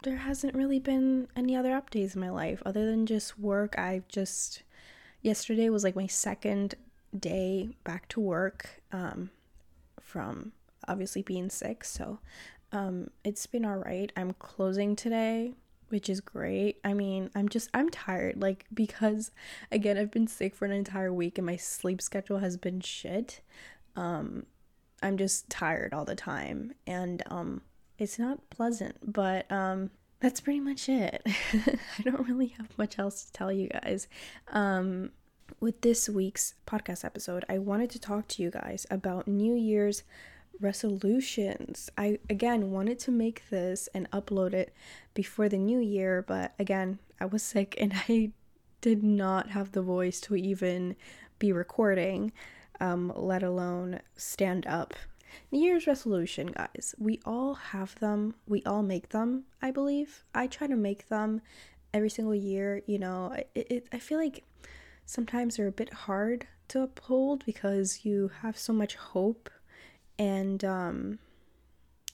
there 0.04 0.18
hasn't 0.18 0.54
really 0.56 0.80
been 0.80 1.28
any 1.36 1.56
other 1.56 1.72
updates 1.72 2.16
in 2.16 2.22
my 2.22 2.30
life 2.30 2.62
other 2.66 2.86
than 2.86 3.06
just 3.06 3.40
work. 3.40 3.78
I've 3.80 4.08
just, 4.08 4.64
yesterday 5.22 5.70
was 5.70 5.84
like 5.84 5.96
my 5.96 6.08
second 6.08 6.76
day 7.18 7.70
back 7.84 8.08
to 8.10 8.20
work 8.20 8.82
um, 8.92 9.30
from 10.00 10.52
obviously 10.88 11.22
being 11.22 11.50
sick. 11.50 11.84
So 11.84 12.20
um, 12.72 13.10
it's 13.24 13.48
been 13.48 13.66
all 13.66 13.78
right. 13.78 14.12
I'm 14.18 14.34
closing 14.34 14.96
today 14.96 15.54
which 15.90 16.10
is 16.10 16.22
great. 16.22 16.80
I 16.84 16.94
mean, 16.94 17.30
I'm 17.36 17.50
just 17.50 17.70
I'm 17.74 17.90
tired 17.90 18.42
like 18.42 18.66
because 18.74 19.32
again, 19.72 19.98
I've 19.98 20.12
been 20.12 20.28
sick 20.28 20.56
for 20.56 20.66
an 20.66 20.72
entire 20.72 21.14
week 21.14 21.38
and 21.38 21.46
my 21.46 21.56
sleep 21.58 22.02
schedule 22.02 22.40
has 22.40 22.58
been 22.58 22.82
shit. 22.82 23.42
Um 23.96 24.46
I'm 25.04 25.18
just 25.18 25.50
tired 25.50 25.94
all 25.94 26.06
the 26.06 26.16
time 26.16 26.74
and 26.88 27.24
um 27.28 27.62
it's 27.98 28.20
not 28.20 28.50
pleasant, 28.50 28.98
but 29.14 29.50
um 29.52 29.92
that's 30.20 30.42
pretty 30.42 30.60
much 30.60 30.90
it. 30.90 31.22
I 31.54 32.02
don't 32.04 32.28
really 32.28 32.48
have 32.58 32.78
much 32.78 32.98
else 32.98 33.26
to 33.26 33.32
tell 33.34 33.52
you 33.52 33.70
guys. 33.70 34.08
Um 34.48 35.12
with 35.60 35.82
this 35.82 36.10
week's 36.10 36.56
podcast 36.66 37.06
episode, 37.06 37.46
I 37.48 37.60
wanted 37.60 37.92
to 37.92 38.00
talk 38.00 38.28
to 38.30 38.42
you 38.42 38.50
guys 38.50 38.88
about 38.90 39.28
New 39.28 39.54
Year's 39.56 40.04
resolutions. 40.60 41.90
I 41.98 42.20
again 42.30 42.72
wanted 42.72 43.00
to 43.00 43.12
make 43.12 43.50
this 43.50 43.90
and 43.94 44.10
upload 44.12 44.54
it 44.54 44.74
before 45.14 45.50
the 45.50 45.58
new 45.58 45.80
year, 45.80 46.24
but 46.26 46.54
again, 46.60 47.00
I 47.20 47.26
was 47.26 47.44
sick 47.44 47.76
and 47.80 47.94
I 48.10 48.32
did 48.82 49.04
not 49.04 49.50
have 49.50 49.72
the 49.72 49.82
voice 49.82 50.20
to 50.22 50.36
even 50.36 50.96
be 51.40 51.52
recording, 51.52 52.32
um, 52.80 53.12
let 53.16 53.44
alone 53.44 54.00
stand 54.16 54.68
up. 54.68 54.94
New 55.52 55.60
Year's 55.60 55.88
resolution, 55.88 56.48
guys. 56.48 56.96
We 56.98 57.20
all 57.26 57.56
have 57.56 58.00
them. 58.00 58.36
We 58.48 58.64
all 58.64 58.84
make 58.84 59.10
them, 59.10 59.46
I 59.62 59.72
believe. 59.72 60.24
I 60.34 60.48
try 60.48 60.68
to 60.68 60.76
make 60.76 61.08
them 61.10 61.42
every 61.94 62.10
single 62.10 62.36
year. 62.36 62.82
You 62.86 63.00
know, 63.00 63.36
it, 63.54 63.68
it, 63.70 63.88
I 63.92 64.00
feel 64.00 64.18
like 64.18 64.44
sometimes 65.06 65.58
they're 65.58 65.68
a 65.68 65.74
bit 65.74 65.94
hard 65.94 66.48
to 66.70 66.82
uphold 66.82 67.46
because 67.46 68.06
you 68.06 68.32
have 68.42 68.58
so 68.58 68.74
much 68.74 68.96
hope 68.96 69.50
and 70.18 70.64
um 70.64 71.20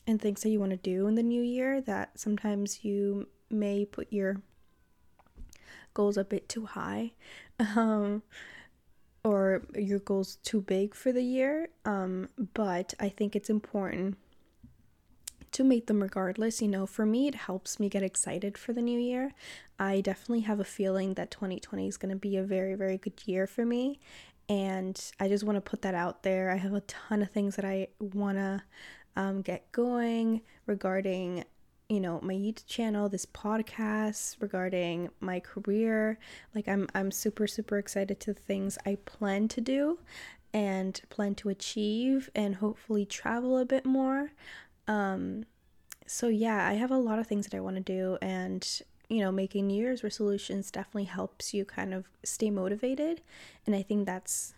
and 0.08 0.22
things 0.22 0.42
that 0.42 0.50
you 0.50 0.60
want 0.60 0.72
to 0.72 0.78
do 0.78 1.08
in 1.08 1.16
the 1.16 1.24
new 1.24 1.42
year 1.42 1.80
that 1.82 2.20
sometimes 2.20 2.84
you 2.84 3.28
may 3.50 3.86
put 3.86 4.12
your 4.12 4.42
goals 5.94 6.18
a 6.18 6.24
bit 6.24 6.50
too 6.50 6.66
high 6.66 7.12
um 7.76 8.24
or 9.24 9.62
your 9.76 10.00
goals 10.00 10.38
too 10.38 10.62
big 10.62 10.96
for 10.96 11.12
the 11.12 11.22
year 11.22 11.70
um 11.86 12.30
but 12.54 12.94
i 13.00 13.08
think 13.08 13.36
it's 13.36 13.50
important 13.50 14.18
to 15.52 15.64
make 15.64 15.88
them 15.88 16.02
regardless. 16.02 16.62
You 16.62 16.68
know 16.68 16.86
for 16.86 17.06
me 17.06 17.28
it 17.28 17.36
helps 17.36 17.80
me 17.80 17.90
get 17.90 18.04
excited 18.04 18.58
for 18.58 18.74
the 18.74 18.82
new 18.82 19.00
year. 19.00 19.34
I 19.80 20.02
definitely 20.02 20.42
have 20.42 20.60
a 20.60 20.66
feeling 20.66 21.16
that 21.16 21.32
2020 21.32 21.88
is 21.88 21.98
going 21.98 22.12
to 22.12 22.16
be 22.16 22.38
a 22.38 22.44
very 22.44 22.76
very 22.76 22.98
good 22.98 23.22
year 23.26 23.48
for 23.48 23.66
me 23.66 24.00
and 24.52 25.02
I 25.18 25.30
just 25.30 25.46
want 25.46 25.56
to 25.56 25.62
put 25.62 25.82
that 25.84 25.96
out 25.96 26.24
there. 26.24 26.52
I 26.52 26.58
have 26.58 26.74
a 26.74 26.82
ton 26.82 27.22
of 27.22 27.32
things 27.32 27.56
that 27.56 27.64
I 27.64 27.88
want 28.02 28.38
to 28.38 28.62
um, 29.16 29.42
get 29.42 29.72
going 29.72 30.42
regarding, 30.66 31.46
you 31.88 32.02
know, 32.02 32.20
my 32.22 32.34
YouTube 32.34 32.68
channel, 32.68 33.08
this 33.08 33.26
podcast, 33.26 34.42
regarding 34.42 35.08
my 35.22 35.40
career. 35.40 36.20
Like 36.54 36.68
I'm 36.68 36.90
I'm 36.94 37.12
super 37.12 37.48
super 37.48 37.78
excited 37.78 38.20
to 38.20 38.34
the 38.34 38.42
things 38.42 38.78
I 38.86 38.98
plan 39.06 39.48
to 39.48 39.62
do 39.62 40.00
and 40.54 41.00
plan 41.08 41.34
to 41.36 41.48
achieve 41.48 42.30
and 42.36 42.56
hopefully 42.56 43.06
travel 43.06 43.58
a 43.58 43.64
bit 43.64 43.86
more. 43.86 44.34
Um 44.86 45.46
so 46.06 46.28
yeah, 46.28 46.68
I 46.68 46.74
have 46.74 46.92
a 46.92 46.98
lot 46.98 47.20
of 47.20 47.28
things 47.28 47.48
that 47.48 47.56
I 47.56 47.62
want 47.62 47.78
to 47.78 47.82
do 47.82 48.18
and 48.22 48.68
you 49.12 49.20
know, 49.20 49.32
making 49.32 49.68
New 49.68 49.82
Year's 49.82 50.04
resolutions 50.04 50.72
definitely 50.72 51.04
helps 51.04 51.54
you 51.54 51.66
kind 51.66 51.94
of 51.94 52.06
stay 52.24 52.50
motivated. 52.50 53.22
And 53.66 53.76
I 53.76 53.82
think 53.82 54.06
that's 54.06 54.54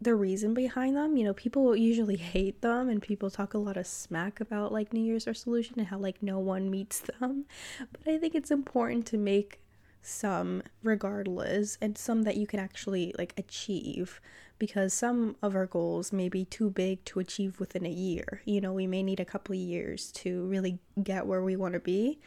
the 0.00 0.14
reason 0.14 0.54
behind 0.54 0.96
them. 0.96 1.16
You 1.16 1.24
know, 1.24 1.34
people 1.34 1.74
usually 1.74 2.16
hate 2.34 2.62
them 2.62 2.88
and 2.88 3.02
people 3.02 3.30
talk 3.30 3.52
a 3.52 3.58
lot 3.58 3.76
of 3.76 3.88
smack 3.88 4.40
about 4.40 4.72
like 4.72 4.92
New 4.92 5.02
Year's 5.02 5.26
resolution 5.26 5.74
and 5.78 5.88
how 5.88 5.98
like 5.98 6.22
no 6.22 6.38
one 6.38 6.70
meets 6.70 7.00
them. 7.20 7.46
But 7.92 8.12
I 8.12 8.16
think 8.16 8.36
it's 8.36 8.52
important 8.52 9.06
to 9.06 9.18
make 9.18 9.60
some 10.02 10.62
regardless 10.82 11.76
and 11.82 11.98
some 11.98 12.22
that 12.22 12.36
you 12.36 12.46
can 12.46 12.58
actually 12.60 13.14
like 13.18 13.34
achieve 13.36 14.18
because 14.58 14.94
some 14.94 15.36
of 15.42 15.54
our 15.56 15.66
goals 15.66 16.12
may 16.12 16.28
be 16.28 16.44
too 16.44 16.70
big 16.70 17.04
to 17.06 17.18
achieve 17.18 17.58
within 17.58 17.84
a 17.84 17.90
year. 17.90 18.40
You 18.44 18.60
know, 18.60 18.72
we 18.72 18.86
may 18.86 19.02
need 19.02 19.18
a 19.18 19.24
couple 19.24 19.54
of 19.54 19.60
years 19.60 20.12
to 20.12 20.46
really 20.46 20.78
get 21.02 21.26
where 21.26 21.42
we 21.42 21.56
want 21.56 21.74
to 21.74 21.80
be 21.80 22.20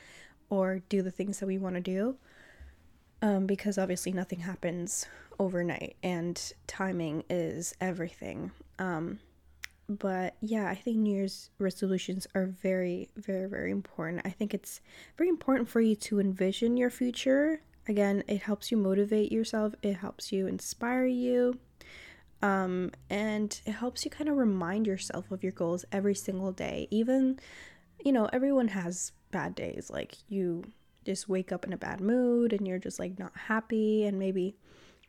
or 0.50 0.80
do 0.90 1.02
the 1.02 1.12
things 1.12 1.40
that 1.40 1.48
we 1.48 1.58
want 1.58 1.76
to 1.76 1.82
do. 1.82 2.16
Um, 3.22 3.46
because 3.46 3.78
obviously 3.78 4.12
nothing 4.12 4.42
happens 4.42 5.06
overnight 5.40 5.96
and 6.04 6.54
timing 6.68 7.24
is 7.30 7.74
everything. 7.80 8.52
Um, 8.80 9.20
but 9.90 10.36
yeah, 10.42 10.70
I 10.70 10.76
think 10.76 10.98
New 10.98 11.16
Year's 11.16 11.50
resolutions 11.60 12.28
are 12.36 12.46
very, 12.46 13.10
very, 13.16 13.48
very 13.48 13.72
important. 13.72 14.22
I 14.26 14.30
think 14.30 14.54
it's 14.54 14.82
very 15.18 15.30
important 15.30 15.70
for 15.70 15.82
you 15.82 15.96
to 15.98 16.20
envision 16.20 16.78
your 16.78 16.90
future. 16.90 17.62
Again, 17.88 18.24
it 18.28 18.42
helps 18.42 18.72
you 18.72 18.78
motivate 18.78 19.32
yourself, 19.32 19.74
it 19.82 19.96
helps 19.96 20.32
you 20.32 20.48
inspire 20.48 21.06
you. 21.06 21.60
Um, 22.42 22.92
and 23.10 23.60
it 23.66 23.72
helps 23.72 24.04
you 24.04 24.12
kind 24.12 24.30
of 24.30 24.36
remind 24.38 24.86
yourself 24.86 25.32
of 25.32 25.44
your 25.44 25.54
goals 25.54 25.86
every 25.92 26.16
single 26.16 26.52
day. 26.52 26.88
Even, 26.92 27.40
you 28.04 28.12
know, 28.12 28.30
everyone 28.34 28.70
has 28.70 29.14
bad 29.34 29.56
days. 29.56 29.90
Like 29.92 30.16
you 30.30 30.64
just 31.06 31.28
wake 31.28 31.52
up 31.52 31.66
in 31.66 31.74
a 31.74 31.78
bad 31.78 32.00
mood 32.00 32.54
and 32.54 32.66
you're 32.66 32.80
just 32.80 33.00
like 33.00 33.20
not 33.20 33.36
happy. 33.36 34.06
And 34.06 34.18
maybe 34.18 34.56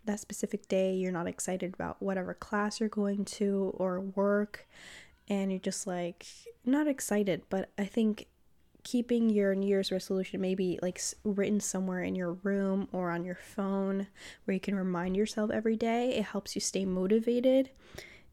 that 0.06 0.18
specific 0.18 0.66
day 0.68 0.94
you're 0.94 1.12
not 1.12 1.28
excited 1.28 1.74
about 1.74 2.02
whatever 2.02 2.34
class 2.34 2.80
you're 2.80 2.88
going 2.88 3.24
to 3.24 3.72
or 3.76 4.00
work. 4.00 4.66
And 5.28 5.52
you're 5.52 5.60
just 5.60 5.86
like 5.86 6.26
not 6.64 6.88
excited. 6.88 7.42
But 7.48 7.70
i 7.78 7.84
think 7.84 8.26
keeping 8.84 9.30
your 9.30 9.54
new 9.54 9.66
year's 9.66 9.90
resolution 9.90 10.40
maybe 10.40 10.78
like 10.82 11.00
written 11.24 11.58
somewhere 11.58 12.02
in 12.02 12.14
your 12.14 12.34
room 12.42 12.86
or 12.92 13.10
on 13.10 13.24
your 13.24 13.34
phone 13.34 14.06
where 14.44 14.52
you 14.52 14.60
can 14.60 14.76
remind 14.76 15.16
yourself 15.16 15.50
every 15.50 15.74
day 15.74 16.10
it 16.10 16.24
helps 16.24 16.54
you 16.54 16.60
stay 16.60 16.84
motivated 16.84 17.70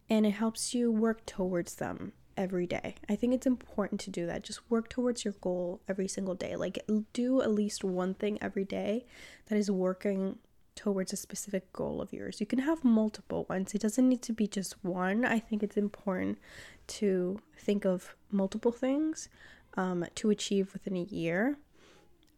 and 0.10 0.26
it 0.26 0.32
helps 0.32 0.76
you 0.76 0.92
work 0.92 1.26
towards 1.26 1.76
them 1.76 2.12
every 2.38 2.68
day. 2.68 2.96
I 3.10 3.16
think 3.16 3.34
it's 3.34 3.48
important 3.48 4.02
to 4.02 4.10
do 4.10 4.26
that. 4.26 4.44
Just 4.44 4.70
work 4.70 4.90
towards 4.90 5.24
your 5.26 5.36
goal 5.42 5.82
every 5.88 6.08
single 6.08 6.36
day. 6.36 6.56
Like 6.56 6.80
do 7.14 7.42
at 7.42 7.52
least 7.52 7.84
one 7.84 8.14
thing 8.14 8.38
every 8.42 8.66
day 8.66 9.06
that 9.48 9.58
is 9.58 9.70
working 9.70 10.38
towards 10.76 11.14
a 11.14 11.18
specific 11.18 11.72
goal 11.74 12.02
of 12.02 12.14
yours. 12.14 12.40
You 12.40 12.46
can 12.46 12.60
have 12.60 12.84
multiple 12.84 13.46
ones. 13.50 13.74
It 13.74 13.82
doesn't 13.82 14.08
need 14.08 14.22
to 14.24 14.34
be 14.34 14.48
just 14.48 14.84
one. 14.84 15.26
I 15.26 15.40
think 15.40 15.64
it's 15.64 15.78
important 15.78 16.40
to 16.88 17.40
think 17.58 17.86
of 17.86 18.16
multiple 18.32 18.72
things 18.72 19.30
um, 19.76 20.06
to 20.16 20.30
achieve 20.30 20.74
within 20.74 20.96
a 20.96 21.04
year. 21.04 21.58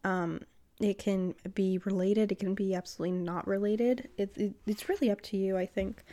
Um, 0.02 0.40
it 0.80 0.98
can 0.98 1.34
be 1.54 1.78
related, 1.84 2.32
it 2.32 2.40
can 2.40 2.54
be 2.54 2.74
absolutely 2.74 3.16
not 3.16 3.46
related. 3.46 4.08
It, 4.18 4.36
it, 4.36 4.54
it's 4.66 4.88
really 4.88 5.10
up 5.10 5.20
to 5.22 5.36
you, 5.36 5.56
I 5.56 5.66
think 5.66 6.04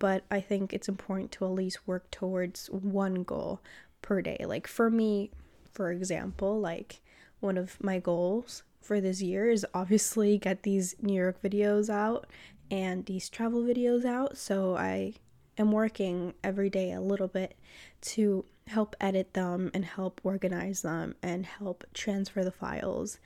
but 0.00 0.24
I 0.30 0.40
think 0.40 0.72
it's 0.72 0.88
important 0.88 1.30
to 1.32 1.44
at 1.44 1.52
least 1.52 1.86
work 1.86 2.10
towards 2.10 2.66
one 2.68 3.22
goal 3.22 3.60
per 4.02 4.20
day. 4.20 4.44
Like 4.44 4.66
for 4.66 4.90
me, 4.90 5.30
for 5.70 5.92
example, 5.92 6.58
like 6.58 7.00
one 7.38 7.56
of 7.56 7.76
my 7.80 8.00
goals 8.00 8.64
for 8.80 9.00
this 9.00 9.22
year 9.22 9.48
is 9.50 9.64
obviously 9.72 10.38
get 10.48 10.64
these 10.64 10.96
New 11.00 11.14
York 11.14 11.40
videos 11.42 11.88
out 11.88 12.26
and 12.70 13.06
these 13.06 13.28
travel 13.28 13.62
videos 13.62 14.04
out. 14.04 14.36
So 14.36 14.76
I 14.76 15.14
am 15.58 15.70
working 15.70 16.34
every 16.42 16.70
day 16.70 16.92
a 16.92 17.00
little 17.00 17.28
bit 17.28 17.54
to 18.00 18.44
help 18.68 18.96
edit 19.00 19.34
them 19.34 19.70
and 19.74 19.84
help 19.84 20.20
organize 20.24 20.80
them 20.82 21.14
and 21.22 21.44
help 21.44 21.84
transfer 21.92 22.42
the 22.42 22.50
files 22.50 23.18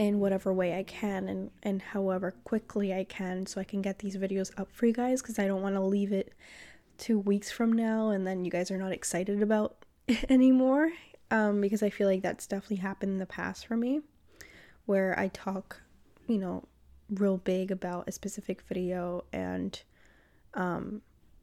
in 0.00 0.18
whatever 0.18 0.50
way 0.50 0.78
I 0.78 0.82
can 0.82 1.28
and, 1.28 1.50
and 1.62 1.82
however 1.82 2.32
quickly 2.44 2.94
I 2.94 3.04
can 3.04 3.44
so 3.44 3.60
I 3.60 3.64
can 3.64 3.82
get 3.82 3.98
these 3.98 4.16
videos 4.16 4.50
up 4.58 4.72
for 4.72 4.86
you 4.86 4.94
guys 4.94 5.20
because 5.20 5.38
I 5.38 5.46
don't 5.46 5.60
want 5.60 5.74
to 5.74 5.82
leave 5.82 6.10
it 6.10 6.32
two 6.96 7.18
weeks 7.18 7.50
from 7.50 7.70
now 7.70 8.08
and 8.08 8.26
then 8.26 8.46
you 8.46 8.50
guys 8.50 8.70
are 8.70 8.78
not 8.78 8.92
excited 8.92 9.42
about 9.42 9.84
it 10.08 10.24
anymore. 10.30 10.90
Um, 11.30 11.60
because 11.60 11.82
I 11.82 11.90
feel 11.90 12.08
like 12.08 12.22
that's 12.22 12.46
definitely 12.46 12.76
happened 12.76 13.12
in 13.12 13.18
the 13.18 13.26
past 13.26 13.66
for 13.66 13.76
me 13.76 14.00
where 14.86 15.16
I 15.18 15.28
talk, 15.28 15.82
you 16.26 16.38
know, 16.38 16.64
real 17.10 17.36
big 17.36 17.70
about 17.70 18.08
a 18.08 18.12
specific 18.12 18.62
video 18.62 19.24
and 19.34 19.82
um, 20.54 21.02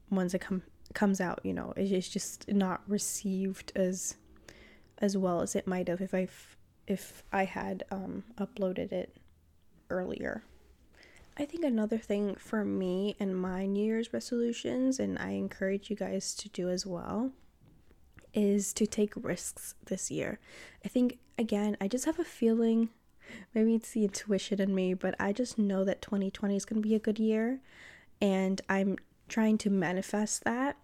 once 0.09 0.33
it 0.33 0.39
come 0.39 0.63
comes 0.95 1.21
out, 1.21 1.41
you 1.43 1.53
know, 1.53 1.73
it's 1.77 2.09
just 2.09 2.51
not 2.51 2.81
received 2.87 3.71
as 3.75 4.15
as 4.97 5.15
well 5.15 5.41
as 5.41 5.55
it 5.55 5.67
might 5.67 5.89
have 5.89 6.01
if 6.01 6.15
I 6.15 6.27
if 6.88 7.24
I 7.32 7.44
had 7.46 7.84
um, 7.91 8.24
uploaded 8.38 8.91
it 8.91 9.15
earlier. 9.89 10.44
I 11.38 11.46
think 11.46 11.63
another 11.63 12.00
thing 12.00 12.36
for 12.36 12.65
me 12.65 13.15
and 13.20 13.39
my 13.39 13.65
New 13.67 13.86
Year's 13.86 14.12
resolutions, 14.12 15.00
and 15.00 15.20
I 15.20 15.32
encourage 15.32 15.89
you 15.89 15.96
guys 15.96 16.34
to 16.36 16.50
do 16.50 16.70
as 16.70 16.86
well, 16.86 17.32
is 18.34 18.74
to 18.74 18.88
take 18.88 19.13
risks 19.15 19.75
this 19.86 20.10
year. 20.10 20.39
I 20.84 20.88
think, 20.88 21.20
again, 21.38 21.77
I 21.79 21.88
just 21.88 22.06
have 22.06 22.20
a 22.20 22.24
feeling, 22.24 22.89
maybe 23.53 23.75
it's 23.75 23.91
the 23.91 24.03
intuition 24.03 24.60
in 24.60 24.74
me, 24.74 24.96
but 24.96 25.13
I 25.20 25.32
just 25.32 25.60
know 25.60 25.84
that 25.84 26.01
2020 26.01 26.56
is 26.56 26.65
going 26.65 26.82
to 26.82 26.88
be 26.88 26.96
a 26.96 27.00
good 27.00 27.20
year, 27.20 27.60
and 28.20 28.60
I'm 28.67 28.98
trying 29.27 29.60
to 29.60 29.70
manifest 29.70 30.44
that 30.46 30.77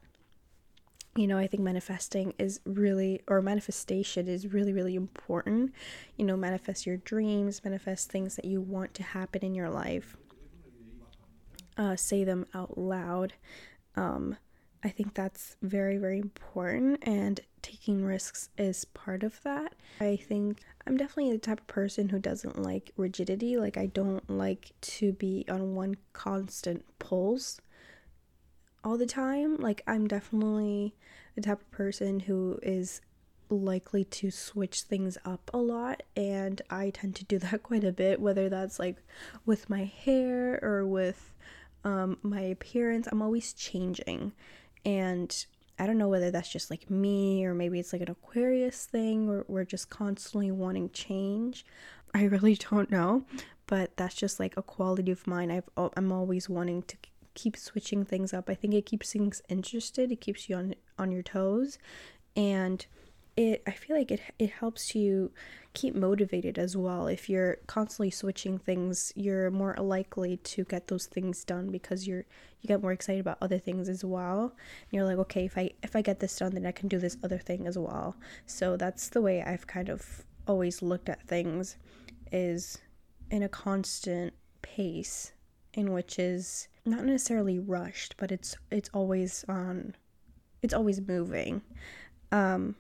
you 1.16 1.28
know, 1.28 1.38
I 1.38 1.48
think 1.48 1.62
manifesting 1.62 2.34
is 2.40 2.60
really, 2.66 3.22
or 3.28 3.42
manifestation 3.42 4.28
is 4.28 4.48
really, 4.48 4.74
really 4.74 4.96
important. 4.96 5.74
You 6.18 6.26
know, 6.26 6.36
manifest 6.36 6.86
your 6.86 6.98
dreams, 6.98 7.64
manifest 7.64 8.10
things 8.12 8.36
that 8.36 8.46
you 8.46 8.62
want 8.62 8.94
to 8.96 9.04
happen 9.04 9.44
in 9.44 9.54
your 9.54 9.70
life. 9.70 10.18
Uh, 11.78 11.96
say 11.96 12.24
them 12.24 12.46
out 12.54 12.78
loud. 12.78 13.34
Um, 13.96 14.38
I 14.84 14.90
think 14.90 15.14
that's 15.14 15.56
very, 15.62 15.98
very 15.98 16.20
important, 16.20 17.00
and 17.04 17.40
taking 17.62 18.04
risks 18.04 18.50
is 18.58 18.84
part 18.86 19.24
of 19.24 19.42
that. 19.44 19.76
I 20.02 20.18
think 20.18 20.60
I'm 20.86 20.98
definitely 20.98 21.32
the 21.32 21.38
type 21.38 21.62
of 21.62 21.68
person 21.68 22.10
who 22.10 22.20
doesn't 22.20 22.62
like 22.62 22.92
rigidity. 22.98 23.56
Like, 23.56 23.78
I 23.78 23.86
don't 23.86 24.30
like 24.30 24.72
to 24.82 25.14
be 25.14 25.46
on 25.48 25.76
one 25.76 25.96
constant 26.12 26.84
pulse 27.00 27.62
all 28.84 28.98
the 28.98 29.06
time. 29.06 29.58
Like, 29.58 29.82
I'm 29.88 30.08
definitely 30.08 30.94
the 31.36 31.42
type 31.42 31.62
of 31.62 31.72
person 31.72 32.22
who 32.22 32.60
is 32.62 33.02
likely 33.50 34.04
to 34.04 34.32
switch 34.32 34.82
things 34.82 35.18
up 35.26 35.50
a 35.54 35.58
lot, 35.58 36.04
and 36.16 36.62
I 36.70 36.90
tend 36.90 37.16
to 37.18 37.26
do 37.26 37.40
that 37.40 37.64
quite 37.64 37.84
a 37.84 37.92
bit, 37.92 38.20
whether 38.20 38.50
that's 38.50 38.80
like 38.80 38.98
with 39.46 39.70
my 39.70 39.86
hair 39.86 40.60
or 40.62 40.86
with 40.86 41.34
um, 41.84 42.18
my 42.22 42.42
appearance. 42.42 43.08
I'm 43.12 43.22
always 43.22 43.54
changing 43.54 44.34
and 44.86 45.46
I 45.80 45.86
don't 45.86 45.98
know 45.98 46.08
whether 46.08 46.32
that's 46.32 46.52
just 46.52 46.70
like 46.70 46.90
me 46.90 47.46
or 47.46 47.54
maybe 47.54 47.80
it's 47.80 47.94
like 47.94 48.02
an 48.02 48.12
Aquarius 48.12 48.86
thing 48.86 49.30
or 49.30 49.46
we're 49.48 49.66
just 49.66 49.90
constantly 49.90 50.52
wanting 50.52 50.90
change. 50.92 51.66
I 52.14 52.24
really 52.24 52.56
don't 52.72 52.92
know, 52.92 53.26
but 53.68 53.96
that's 53.98 54.16
just 54.16 54.40
like 54.40 54.56
a 54.58 54.62
quality 54.62 55.12
of 55.12 55.26
mine. 55.28 55.52
I've 55.52 55.70
I'm 55.98 56.12
always 56.12 56.50
wanting 56.50 56.84
to 56.84 56.98
keep 57.34 57.58
switching 57.58 58.06
things 58.06 58.34
up. 58.34 58.50
I 58.50 58.56
think 58.56 58.74
it 58.74 58.86
keeps 58.86 59.12
things 59.12 59.42
interested. 59.50 60.12
It 60.12 60.22
keeps 60.22 60.50
you 60.50 60.56
on 60.56 60.76
on 60.98 61.12
your 61.12 61.24
toes 61.24 61.78
and 62.36 62.86
it 63.36 63.64
I 63.66 63.72
feel 63.72 63.98
like 63.98 64.12
it 64.12 64.22
it 64.38 64.52
helps 64.52 64.94
you 64.94 65.32
keep 65.74 65.96
motivated 65.96 66.60
as 66.60 66.78
well. 66.78 67.08
If 67.08 67.30
you're 67.30 67.58
constantly 67.66 68.12
switching 68.12 68.60
things, 68.60 69.12
you're 69.16 69.50
more 69.50 69.76
likely 69.80 70.38
to 70.38 70.64
get 70.66 70.88
those 70.88 71.08
things 71.08 71.44
done 71.44 71.72
because 71.72 72.08
you're 72.08 72.26
you 72.62 72.68
get 72.68 72.82
more 72.82 72.92
excited 72.92 73.22
about 73.22 73.40
other 73.42 73.58
things 73.58 73.90
as 73.90 74.06
well. 74.06 74.44
And 74.44 74.92
you're 74.92 75.06
like, 75.06 75.18
okay, 75.18 75.46
if 75.46 75.58
I 75.58 75.72
if 75.82 75.96
I 75.96 76.02
get 76.02 76.20
this 76.20 76.38
done, 76.38 76.54
then 76.54 76.66
I 76.66 76.72
can 76.72 76.88
do 76.88 77.00
this 77.00 77.18
other 77.24 77.40
thing 77.40 77.66
as 77.66 77.78
well. 77.78 78.16
So 78.46 78.78
that's 78.78 79.10
the 79.10 79.22
way 79.22 79.42
I've 79.42 79.68
kind 79.68 79.90
of 79.90 80.24
always 80.48 80.82
looked 80.82 81.10
at 81.10 81.28
things 81.28 81.78
is 82.32 82.80
in 83.32 83.42
a 83.44 83.50
constant 83.50 84.34
pace 84.62 85.32
in 85.74 85.92
which 85.92 86.20
is 86.20 86.68
not 86.86 87.06
necessarily 87.06 87.60
rushed, 87.60 88.16
but 88.18 88.32
it's 88.32 88.56
it's 88.72 88.90
always 88.94 89.46
on 89.48 89.96
it's 90.62 90.74
always 90.74 91.02
moving. 91.02 91.62
Um 92.32 92.76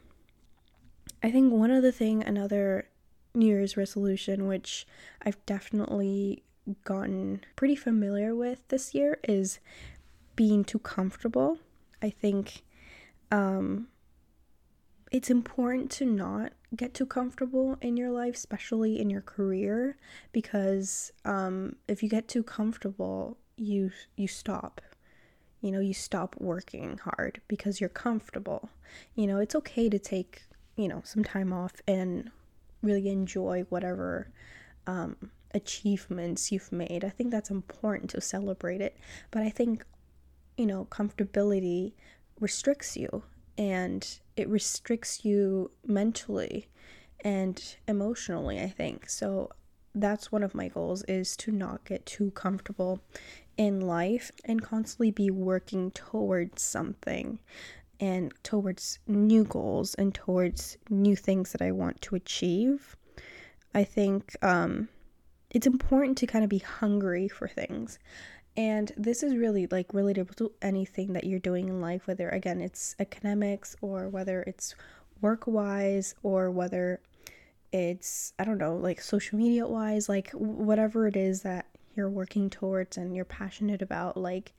I 1.21 1.31
think 1.31 1.53
one 1.53 1.71
other 1.71 1.91
thing, 1.91 2.21
another 2.23 2.89
New 3.33 3.47
Year's 3.47 3.77
resolution, 3.77 4.47
which 4.47 4.85
I've 5.21 5.43
definitely 5.45 6.43
gotten 6.83 7.41
pretty 7.55 7.75
familiar 7.75 8.35
with 8.35 8.67
this 8.67 8.93
year, 8.93 9.19
is 9.23 9.59
being 10.35 10.63
too 10.63 10.79
comfortable. 10.79 11.59
I 12.01 12.09
think 12.09 12.63
um, 13.31 13.87
it's 15.11 15.29
important 15.29 15.91
to 15.91 16.05
not 16.05 16.53
get 16.75 16.93
too 16.93 17.05
comfortable 17.05 17.77
in 17.81 17.97
your 17.97 18.11
life, 18.11 18.35
especially 18.35 18.99
in 18.99 19.09
your 19.09 19.21
career, 19.21 19.95
because 20.31 21.11
um, 21.23 21.75
if 21.87 22.03
you 22.03 22.09
get 22.09 22.27
too 22.27 22.43
comfortable, 22.43 23.37
you 23.57 23.91
you 24.15 24.27
stop. 24.27 24.81
You 25.61 25.71
know, 25.71 25.79
you 25.79 25.93
stop 25.93 26.35
working 26.39 26.97
hard 26.97 27.41
because 27.47 27.79
you're 27.79 27.89
comfortable. 27.89 28.69
You 29.15 29.27
know, 29.27 29.37
it's 29.37 29.55
okay 29.55 29.87
to 29.89 29.97
take 29.97 30.43
you 30.75 30.87
know, 30.87 31.01
some 31.03 31.23
time 31.23 31.53
off 31.53 31.73
and 31.87 32.31
really 32.81 33.09
enjoy 33.09 33.65
whatever 33.69 34.29
um, 34.87 35.15
achievements 35.53 36.51
you've 36.51 36.71
made. 36.71 37.03
I 37.03 37.09
think 37.09 37.31
that's 37.31 37.51
important 37.51 38.09
to 38.11 38.21
celebrate 38.21 38.81
it. 38.81 38.97
But 39.31 39.43
I 39.43 39.49
think, 39.49 39.85
you 40.57 40.65
know, 40.65 40.87
comfortability 40.89 41.93
restricts 42.39 42.97
you 42.97 43.23
and 43.57 44.19
it 44.35 44.49
restricts 44.49 45.23
you 45.23 45.71
mentally 45.85 46.67
and 47.23 47.75
emotionally, 47.87 48.59
I 48.59 48.69
think. 48.69 49.09
So 49.09 49.51
that's 49.95 50.31
one 50.31 50.41
of 50.41 50.55
my 50.55 50.67
goals 50.69 51.03
is 51.03 51.37
to 51.37 51.51
not 51.51 51.85
get 51.85 52.05
too 52.05 52.31
comfortable 52.31 52.99
in 53.57 53.81
life 53.81 54.31
and 54.45 54.61
constantly 54.61 55.11
be 55.11 55.29
working 55.29 55.91
towards 55.91 56.61
something 56.61 57.39
and 57.99 58.33
towards 58.43 58.99
new 59.07 59.43
goals 59.43 59.95
and 59.95 60.13
towards 60.13 60.77
new 60.89 61.15
things 61.15 61.51
that 61.51 61.61
I 61.61 61.71
want 61.71 62.01
to 62.01 62.15
achieve. 62.15 62.95
I 63.73 63.83
think 63.83 64.35
um, 64.41 64.89
it's 65.49 65.67
important 65.67 66.17
to 66.19 66.27
kind 66.27 66.43
of 66.43 66.49
be 66.49 66.59
hungry 66.59 67.27
for 67.27 67.47
things. 67.47 67.99
And 68.55 68.91
this 68.97 69.23
is 69.23 69.35
really 69.35 69.67
like 69.67 69.87
relatable 69.89 70.35
to 70.35 70.51
anything 70.61 71.13
that 71.13 71.23
you're 71.23 71.39
doing 71.39 71.69
in 71.69 71.81
life, 71.81 72.05
whether 72.05 72.29
again 72.29 72.61
it's 72.61 72.95
academics 72.99 73.75
or 73.81 74.09
whether 74.09 74.43
it's 74.43 74.75
work 75.21 75.47
wise 75.47 76.13
or 76.21 76.51
whether 76.51 76.99
it's, 77.71 78.33
I 78.37 78.43
don't 78.43 78.59
know, 78.59 78.75
like 78.75 79.01
social 79.01 79.39
media 79.39 79.65
wise, 79.65 80.07
like 80.07 80.29
whatever 80.31 81.07
it 81.07 81.15
is 81.15 81.41
that 81.41 81.65
you're 81.95 82.09
working 82.09 82.49
towards 82.49 82.97
and 82.97 83.15
you're 83.15 83.25
passionate 83.25 83.81
about. 83.81 84.17
Like, 84.17 84.53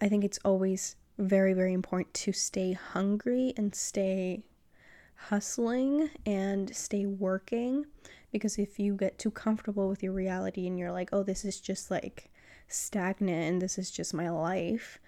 I 0.00 0.08
think 0.08 0.24
it's 0.24 0.38
always 0.44 0.96
very, 1.18 1.52
very 1.52 1.72
important 1.72 2.14
to 2.14 2.32
stay 2.32 2.72
hungry 2.72 3.52
and 3.56 3.74
stay 3.74 4.44
hustling 5.14 6.10
and 6.26 6.74
stay 6.74 7.06
working 7.06 7.84
because 8.32 8.58
if 8.58 8.78
you 8.78 8.96
get 8.96 9.18
too 9.18 9.30
comfortable 9.30 9.88
with 9.88 10.02
your 10.02 10.12
reality 10.12 10.66
and 10.66 10.78
you're 10.78 10.90
like, 10.90 11.10
oh, 11.12 11.22
this 11.22 11.44
is 11.44 11.60
just 11.60 11.90
like 11.90 12.30
stagnant 12.66 13.52
and 13.52 13.62
this 13.62 13.78
is 13.78 13.90
just 13.90 14.14
my 14.14 14.30
life, 14.30 14.98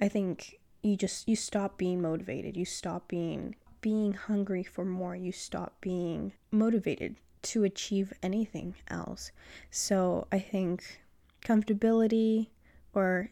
I 0.00 0.08
think 0.08 0.60
you 0.82 0.96
just 0.96 1.26
you 1.26 1.36
stop 1.36 1.78
being 1.78 2.00
motivated. 2.00 2.56
You 2.56 2.64
stop 2.64 3.08
being 3.08 3.56
being 3.80 4.12
hungry 4.12 4.62
for 4.62 4.84
more. 4.84 5.16
You 5.16 5.32
stop 5.32 5.80
being 5.80 6.32
motivated 6.50 7.16
to 7.42 7.64
achieve 7.64 8.12
anything 8.22 8.74
else. 8.88 9.30
So 9.70 10.26
I 10.32 10.38
think 10.38 11.00
comfortability, 11.44 12.48
or 12.94 13.30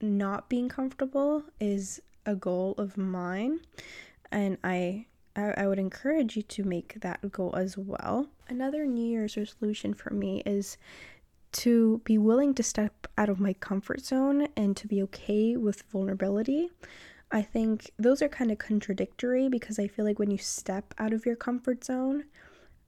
not 0.00 0.48
being 0.48 0.68
comfortable 0.68 1.44
is 1.60 2.00
a 2.26 2.34
goal 2.34 2.74
of 2.78 2.96
mine 2.96 3.60
and 4.30 4.56
I, 4.64 5.06
I 5.36 5.66
would 5.66 5.78
encourage 5.78 6.36
you 6.36 6.42
to 6.42 6.64
make 6.64 7.00
that 7.00 7.30
goal 7.30 7.54
as 7.54 7.76
well. 7.76 8.28
Another 8.48 8.86
New 8.86 9.06
Year's 9.06 9.36
resolution 9.36 9.94
for 9.94 10.12
me 10.12 10.42
is 10.46 10.78
to 11.52 12.00
be 12.04 12.16
willing 12.16 12.54
to 12.54 12.62
step 12.62 13.06
out 13.18 13.28
of 13.28 13.38
my 13.38 13.52
comfort 13.52 14.00
zone 14.00 14.48
and 14.56 14.76
to 14.76 14.88
be 14.88 15.02
okay 15.02 15.56
with 15.56 15.82
vulnerability. 15.92 16.70
I 17.30 17.42
think 17.42 17.90
those 17.98 18.22
are 18.22 18.28
kind 18.28 18.50
of 18.50 18.58
contradictory 18.58 19.48
because 19.48 19.78
I 19.78 19.86
feel 19.86 20.04
like 20.04 20.18
when 20.18 20.30
you 20.30 20.38
step 20.38 20.94
out 20.98 21.12
of 21.12 21.26
your 21.26 21.36
comfort 21.36 21.84
zone, 21.84 22.24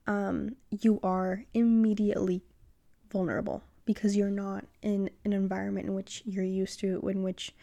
um, 0.07 0.55
you 0.69 0.99
are 1.03 1.43
immediately 1.53 2.43
vulnerable 3.11 3.63
because 3.85 4.15
you're 4.15 4.29
not 4.29 4.65
in 4.81 5.09
an 5.23 5.33
environment 5.33 5.87
in 5.87 5.93
which 5.93 6.21
you're 6.25 6.43
used 6.43 6.79
to, 6.79 6.99
in 7.07 7.23
which 7.23 7.53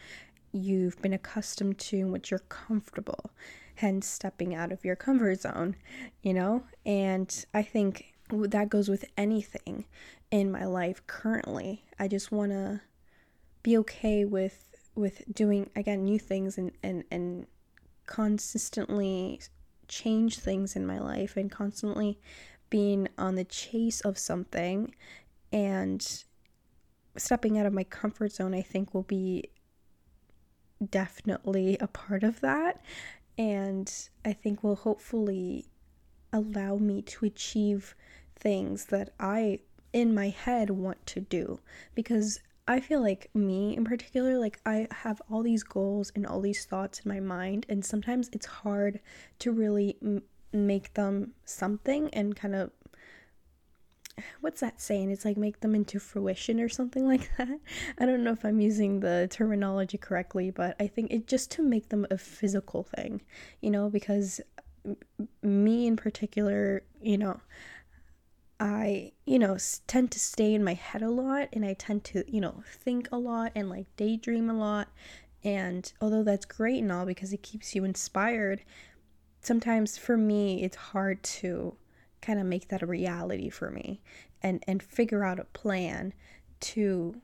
you've 0.51 1.01
been 1.01 1.13
accustomed 1.13 1.77
to, 1.77 1.97
in 1.97 2.11
which 2.11 2.31
you're 2.31 2.39
comfortable, 2.39 3.31
hence 3.75 4.07
stepping 4.07 4.55
out 4.55 4.71
of 4.71 4.85
your 4.85 4.95
comfort 4.95 5.41
zone, 5.41 5.75
you 6.21 6.33
know? 6.33 6.63
And 6.85 7.45
I 7.53 7.63
think 7.63 8.13
that 8.29 8.69
goes 8.69 8.89
with 8.89 9.05
anything 9.17 9.85
in 10.31 10.51
my 10.51 10.65
life 10.65 11.05
currently. 11.07 11.83
I 11.99 12.07
just 12.07 12.31
want 12.31 12.51
to 12.51 12.81
be 13.61 13.77
okay 13.77 14.25
with 14.25 14.69
with 14.95 15.23
doing 15.33 15.69
again 15.75 16.03
new 16.03 16.19
things 16.19 16.57
and 16.57 16.71
and 16.83 17.03
and 17.09 17.47
consistently 18.05 19.39
change 19.87 20.39
things 20.39 20.75
in 20.75 20.85
my 20.85 20.99
life 20.99 21.37
and 21.37 21.51
constantly 21.51 22.19
being 22.69 23.07
on 23.17 23.35
the 23.35 23.43
chase 23.43 24.01
of 24.01 24.17
something 24.17 24.93
and 25.51 26.23
stepping 27.15 27.57
out 27.57 27.65
of 27.65 27.73
my 27.73 27.83
comfort 27.83 28.31
zone, 28.31 28.53
I 28.53 28.61
think, 28.61 28.93
will 28.93 29.03
be 29.03 29.49
definitely 30.89 31.77
a 31.79 31.87
part 31.87 32.23
of 32.23 32.41
that. 32.41 32.81
And 33.37 33.91
I 34.25 34.33
think 34.33 34.63
will 34.63 34.75
hopefully 34.75 35.67
allow 36.31 36.77
me 36.77 37.01
to 37.03 37.25
achieve 37.25 37.95
things 38.35 38.85
that 38.85 39.13
I, 39.19 39.59
in 39.91 40.13
my 40.13 40.29
head, 40.29 40.71
want 40.71 41.05
to 41.07 41.19
do. 41.19 41.59
Because 41.93 42.39
I 42.67 42.79
feel 42.79 43.01
like 43.01 43.29
me 43.33 43.75
in 43.75 43.83
particular, 43.83 44.37
like 44.37 44.59
I 44.65 44.87
have 44.91 45.21
all 45.29 45.43
these 45.43 45.63
goals 45.63 46.11
and 46.15 46.25
all 46.25 46.39
these 46.39 46.65
thoughts 46.65 47.01
in 47.01 47.09
my 47.09 47.19
mind, 47.19 47.65
and 47.67 47.83
sometimes 47.83 48.29
it's 48.31 48.45
hard 48.45 48.99
to 49.39 49.51
really 49.51 49.97
m- 50.01 50.23
make 50.53 50.93
them 50.93 51.33
something 51.43 52.09
and 52.13 52.35
kind 52.35 52.55
of 52.55 52.71
what's 54.41 54.61
that 54.61 54.79
saying? 54.79 55.09
It's 55.09 55.25
like 55.25 55.37
make 55.37 55.59
them 55.61 55.75
into 55.75 55.99
fruition 55.99 56.59
or 56.59 56.69
something 56.69 57.07
like 57.13 57.29
that. 57.37 57.59
I 57.99 58.05
don't 58.05 58.23
know 58.23 58.31
if 58.31 58.45
I'm 58.45 58.61
using 58.61 58.99
the 58.99 59.27
terminology 59.29 59.97
correctly, 59.97 60.51
but 60.51 60.75
I 60.79 60.87
think 60.87 61.11
it 61.11 61.27
just 61.27 61.51
to 61.51 61.63
make 61.63 61.89
them 61.89 62.05
a 62.11 62.17
physical 62.17 62.83
thing, 62.83 63.21
you 63.61 63.71
know, 63.71 63.89
because 63.89 64.39
me 65.41 65.87
in 65.87 65.95
particular, 65.95 66.83
you 67.01 67.17
know, 67.17 67.39
I, 68.63 69.11
you 69.25 69.39
know, 69.39 69.57
tend 69.87 70.11
to 70.11 70.19
stay 70.19 70.53
in 70.53 70.63
my 70.63 70.73
head 70.73 71.01
a 71.01 71.09
lot 71.09 71.49
and 71.51 71.65
I 71.65 71.73
tend 71.73 72.05
to, 72.05 72.23
you 72.33 72.39
know, 72.39 72.63
think 72.65 73.09
a 73.11 73.17
lot 73.17 73.51
and 73.55 73.69
like 73.69 73.87
daydream 73.97 74.49
a 74.49 74.53
lot. 74.53 74.87
And 75.43 75.91
although 75.99 76.23
that's 76.23 76.45
great 76.45 76.81
and 76.81 76.89
all 76.89 77.05
because 77.05 77.33
it 77.33 77.43
keeps 77.43 77.75
you 77.75 77.83
inspired, 77.83 78.63
sometimes 79.41 79.97
for 79.97 80.15
me 80.15 80.63
it's 80.63 80.77
hard 80.77 81.21
to 81.23 81.75
kind 82.21 82.39
of 82.39 82.45
make 82.45 82.69
that 82.69 82.81
a 82.81 82.85
reality 82.85 83.49
for 83.49 83.69
me 83.69 83.99
and 84.41 84.63
and 84.65 84.81
figure 84.81 85.25
out 85.25 85.39
a 85.39 85.43
plan 85.43 86.13
to 86.61 87.15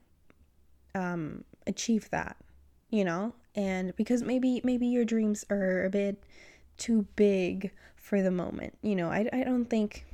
um 0.93 1.45
achieve 1.65 2.09
that 2.09 2.35
you 2.89 3.05
know 3.05 3.33
and 3.55 3.95
because 3.95 4.21
maybe 4.23 4.59
maybe 4.65 4.87
your 4.87 5.05
dreams 5.05 5.45
are 5.49 5.85
a 5.85 5.89
bit 5.89 6.21
too 6.75 7.07
big 7.15 7.71
for 7.95 8.21
the 8.21 8.31
moment 8.31 8.77
you 8.81 8.95
know 8.95 9.09
i, 9.09 9.25
I 9.31 9.45
don't 9.45 9.69
think 9.69 10.05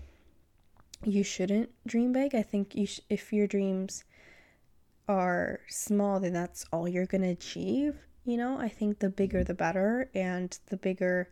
you 1.03 1.23
shouldn't 1.23 1.69
dream 1.85 2.13
big. 2.13 2.33
I 2.33 2.41
think 2.41 2.75
you 2.75 2.85
sh- 2.85 3.01
if 3.09 3.33
your 3.33 3.47
dreams 3.47 4.03
are 5.07 5.59
small 5.67 6.19
then 6.19 6.33
that's 6.33 6.65
all 6.71 6.87
you're 6.87 7.05
going 7.05 7.21
to 7.21 7.29
achieve 7.29 7.95
you 8.25 8.37
know? 8.37 8.57
I 8.59 8.69
think 8.69 8.99
the 8.99 9.09
bigger 9.09 9.43
the 9.43 9.53
better 9.53 10.09
and 10.15 10.57
the 10.67 10.77
bigger 10.77 11.29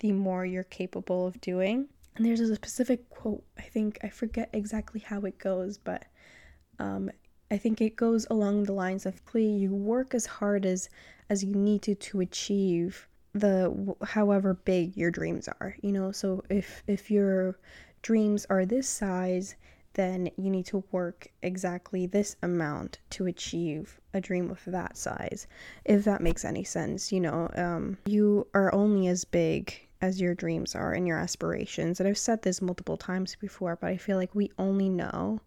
the 0.00 0.12
more 0.12 0.46
you're 0.46 0.64
capable 0.64 1.26
of 1.26 1.40
doing. 1.40 1.88
And 2.16 2.24
there's 2.24 2.40
a 2.40 2.54
specific 2.54 3.08
quote 3.10 3.44
i 3.58 3.62
think 3.62 3.98
i 4.02 4.08
forget 4.08 4.50
exactly 4.52 5.00
how 5.00 5.20
it 5.20 5.38
goes 5.38 5.78
but 5.78 6.04
um, 6.78 7.10
i 7.50 7.56
think 7.56 7.80
it 7.80 7.94
goes 7.96 8.26
along 8.30 8.64
the 8.64 8.72
lines 8.72 9.06
of 9.06 9.24
please 9.26 9.60
you 9.62 9.72
work 9.72 10.14
as 10.14 10.26
hard 10.26 10.66
as 10.66 10.88
as 11.28 11.44
you 11.44 11.54
need 11.54 11.82
to 11.82 11.94
to 11.94 12.20
achieve 12.20 13.06
the 13.32 13.94
however 14.02 14.54
big 14.54 14.96
your 14.96 15.10
dreams 15.10 15.48
are 15.60 15.76
you 15.82 15.92
know? 15.92 16.10
So 16.12 16.42
if 16.50 16.82
if 16.86 17.10
your 17.10 17.58
dreams 18.02 18.46
are 18.50 18.64
this 18.64 18.88
size 18.88 19.54
then 19.94 20.30
you 20.36 20.50
need 20.50 20.66
to 20.66 20.84
work 20.92 21.26
exactly 21.42 22.06
this 22.06 22.36
amount 22.42 22.98
to 23.10 23.26
achieve 23.26 24.00
a 24.14 24.20
dream 24.20 24.50
of 24.50 24.60
that 24.66 24.96
size 24.96 25.46
if 25.84 26.04
that 26.04 26.20
makes 26.20 26.44
any 26.44 26.64
sense 26.64 27.10
you 27.12 27.20
know 27.20 27.48
um, 27.56 27.98
you 28.06 28.46
are 28.54 28.72
only 28.74 29.08
as 29.08 29.24
big 29.24 29.88
as 30.00 30.20
your 30.20 30.34
dreams 30.34 30.74
are 30.74 30.92
and 30.92 31.06
your 31.06 31.18
aspirations 31.18 31.98
and 32.00 32.08
i've 32.08 32.18
said 32.18 32.40
this 32.42 32.62
multiple 32.62 32.96
times 32.96 33.36
before 33.40 33.76
but 33.76 33.90
i 33.90 33.96
feel 33.96 34.16
like 34.16 34.34
we 34.34 34.50
only 34.58 34.88
know 34.88 35.40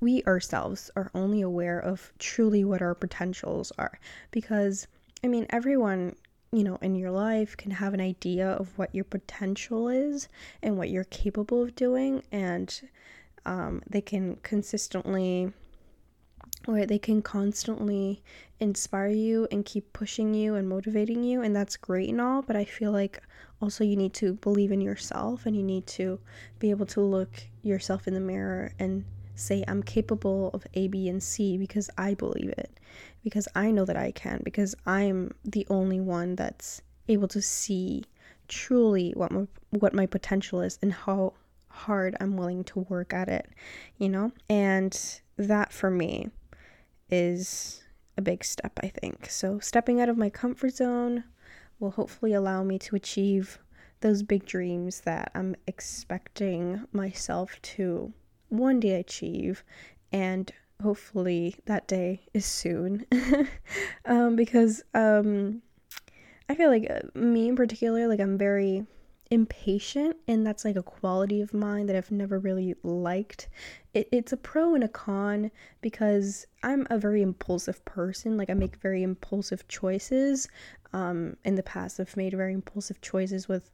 we 0.00 0.22
ourselves 0.24 0.90
are 0.96 1.10
only 1.14 1.40
aware 1.40 1.78
of 1.78 2.12
truly 2.18 2.64
what 2.64 2.82
our 2.82 2.94
potentials 2.94 3.72
are 3.78 3.98
because 4.30 4.86
i 5.22 5.28
mean 5.28 5.46
everyone 5.50 6.14
you 6.54 6.62
know, 6.62 6.78
in 6.80 6.94
your 6.94 7.10
life 7.10 7.56
can 7.56 7.72
have 7.72 7.94
an 7.94 8.00
idea 8.00 8.48
of 8.48 8.78
what 8.78 8.94
your 8.94 9.04
potential 9.04 9.88
is 9.88 10.28
and 10.62 10.78
what 10.78 10.88
you're 10.88 11.04
capable 11.04 11.62
of 11.62 11.74
doing, 11.74 12.22
and 12.30 12.80
um, 13.44 13.82
they 13.88 14.00
can 14.00 14.36
consistently 14.36 15.52
or 16.66 16.86
they 16.86 16.98
can 16.98 17.20
constantly 17.20 18.22
inspire 18.58 19.08
you 19.08 19.46
and 19.50 19.66
keep 19.66 19.92
pushing 19.92 20.32
you 20.32 20.54
and 20.54 20.66
motivating 20.66 21.22
you 21.22 21.42
and 21.42 21.54
that's 21.54 21.76
great 21.76 22.08
and 22.08 22.20
all 22.22 22.40
but 22.40 22.56
i 22.56 22.64
feel 22.64 22.90
like 22.90 23.20
also 23.60 23.84
you 23.84 23.96
need 23.96 24.14
to 24.14 24.34
believe 24.34 24.72
in 24.72 24.80
yourself 24.80 25.44
and 25.44 25.54
you 25.54 25.62
need 25.62 25.86
to 25.86 26.18
be 26.58 26.70
able 26.70 26.86
to 26.86 27.00
look 27.00 27.44
yourself 27.62 28.06
in 28.06 28.14
the 28.14 28.20
mirror 28.20 28.72
and 28.78 29.04
say 29.34 29.64
i'm 29.66 29.82
capable 29.82 30.50
of 30.54 30.66
a 30.74 30.88
b 30.88 31.08
and 31.08 31.22
c 31.22 31.56
because 31.56 31.90
i 31.98 32.14
believe 32.14 32.50
it 32.50 32.78
because 33.24 33.48
I 33.54 33.70
know 33.70 33.86
that 33.86 33.96
I 33.96 34.12
can, 34.12 34.42
because 34.44 34.74
I'm 34.86 35.32
the 35.44 35.66
only 35.70 35.98
one 35.98 36.36
that's 36.36 36.82
able 37.08 37.26
to 37.28 37.42
see 37.42 38.04
truly 38.46 39.12
what 39.16 39.32
my, 39.32 39.46
what 39.70 39.94
my 39.94 40.06
potential 40.06 40.60
is 40.60 40.78
and 40.82 40.92
how 40.92 41.32
hard 41.68 42.14
I'm 42.20 42.36
willing 42.36 42.62
to 42.64 42.80
work 42.80 43.12
at 43.12 43.28
it, 43.28 43.48
you 43.96 44.10
know? 44.10 44.30
And 44.48 44.96
that 45.38 45.72
for 45.72 45.90
me 45.90 46.28
is 47.10 47.82
a 48.16 48.22
big 48.22 48.44
step, 48.44 48.78
I 48.82 48.88
think. 48.88 49.28
So, 49.30 49.58
stepping 49.58 50.00
out 50.00 50.08
of 50.08 50.18
my 50.18 50.30
comfort 50.30 50.76
zone 50.76 51.24
will 51.80 51.90
hopefully 51.92 52.34
allow 52.34 52.62
me 52.62 52.78
to 52.78 52.94
achieve 52.94 53.58
those 54.00 54.22
big 54.22 54.44
dreams 54.44 55.00
that 55.00 55.32
I'm 55.34 55.56
expecting 55.66 56.84
myself 56.92 57.60
to 57.62 58.12
one 58.58 58.80
day 58.80 58.98
achieve 59.00 59.64
and 60.12 60.52
hopefully 60.82 61.56
that 61.66 61.86
day 61.88 62.22
is 62.32 62.44
soon. 62.44 63.06
Um, 64.06 64.36
because 64.36 64.82
um, 64.92 65.62
i 66.50 66.54
feel 66.54 66.68
like 66.68 66.86
uh, 66.90 67.18
me 67.18 67.48
in 67.48 67.56
particular 67.56 68.06
like 68.06 68.20
i'm 68.20 68.36
very 68.36 68.84
impatient 69.30 70.14
and 70.28 70.46
that's 70.46 70.64
like 70.64 70.76
a 70.76 70.82
quality 70.82 71.40
of 71.40 71.54
mine 71.54 71.86
that 71.86 71.96
i've 71.96 72.10
never 72.10 72.38
really 72.38 72.74
liked. 72.82 73.48
It, 73.94 74.08
it's 74.12 74.32
a 74.32 74.36
pro 74.36 74.74
and 74.74 74.84
a 74.84 74.88
con 74.88 75.50
because 75.80 76.46
i'm 76.62 76.86
a 76.90 76.98
very 76.98 77.22
impulsive 77.22 77.84
person. 77.84 78.36
Like 78.36 78.50
i 78.50 78.54
make 78.54 78.76
very 78.76 79.02
impulsive 79.02 79.66
choices. 79.68 80.48
Um, 80.92 81.36
in 81.44 81.56
the 81.56 81.62
past 81.62 81.98
i've 81.98 82.16
made 82.16 82.34
very 82.34 82.52
impulsive 82.52 83.00
choices 83.00 83.48
with 83.48 83.70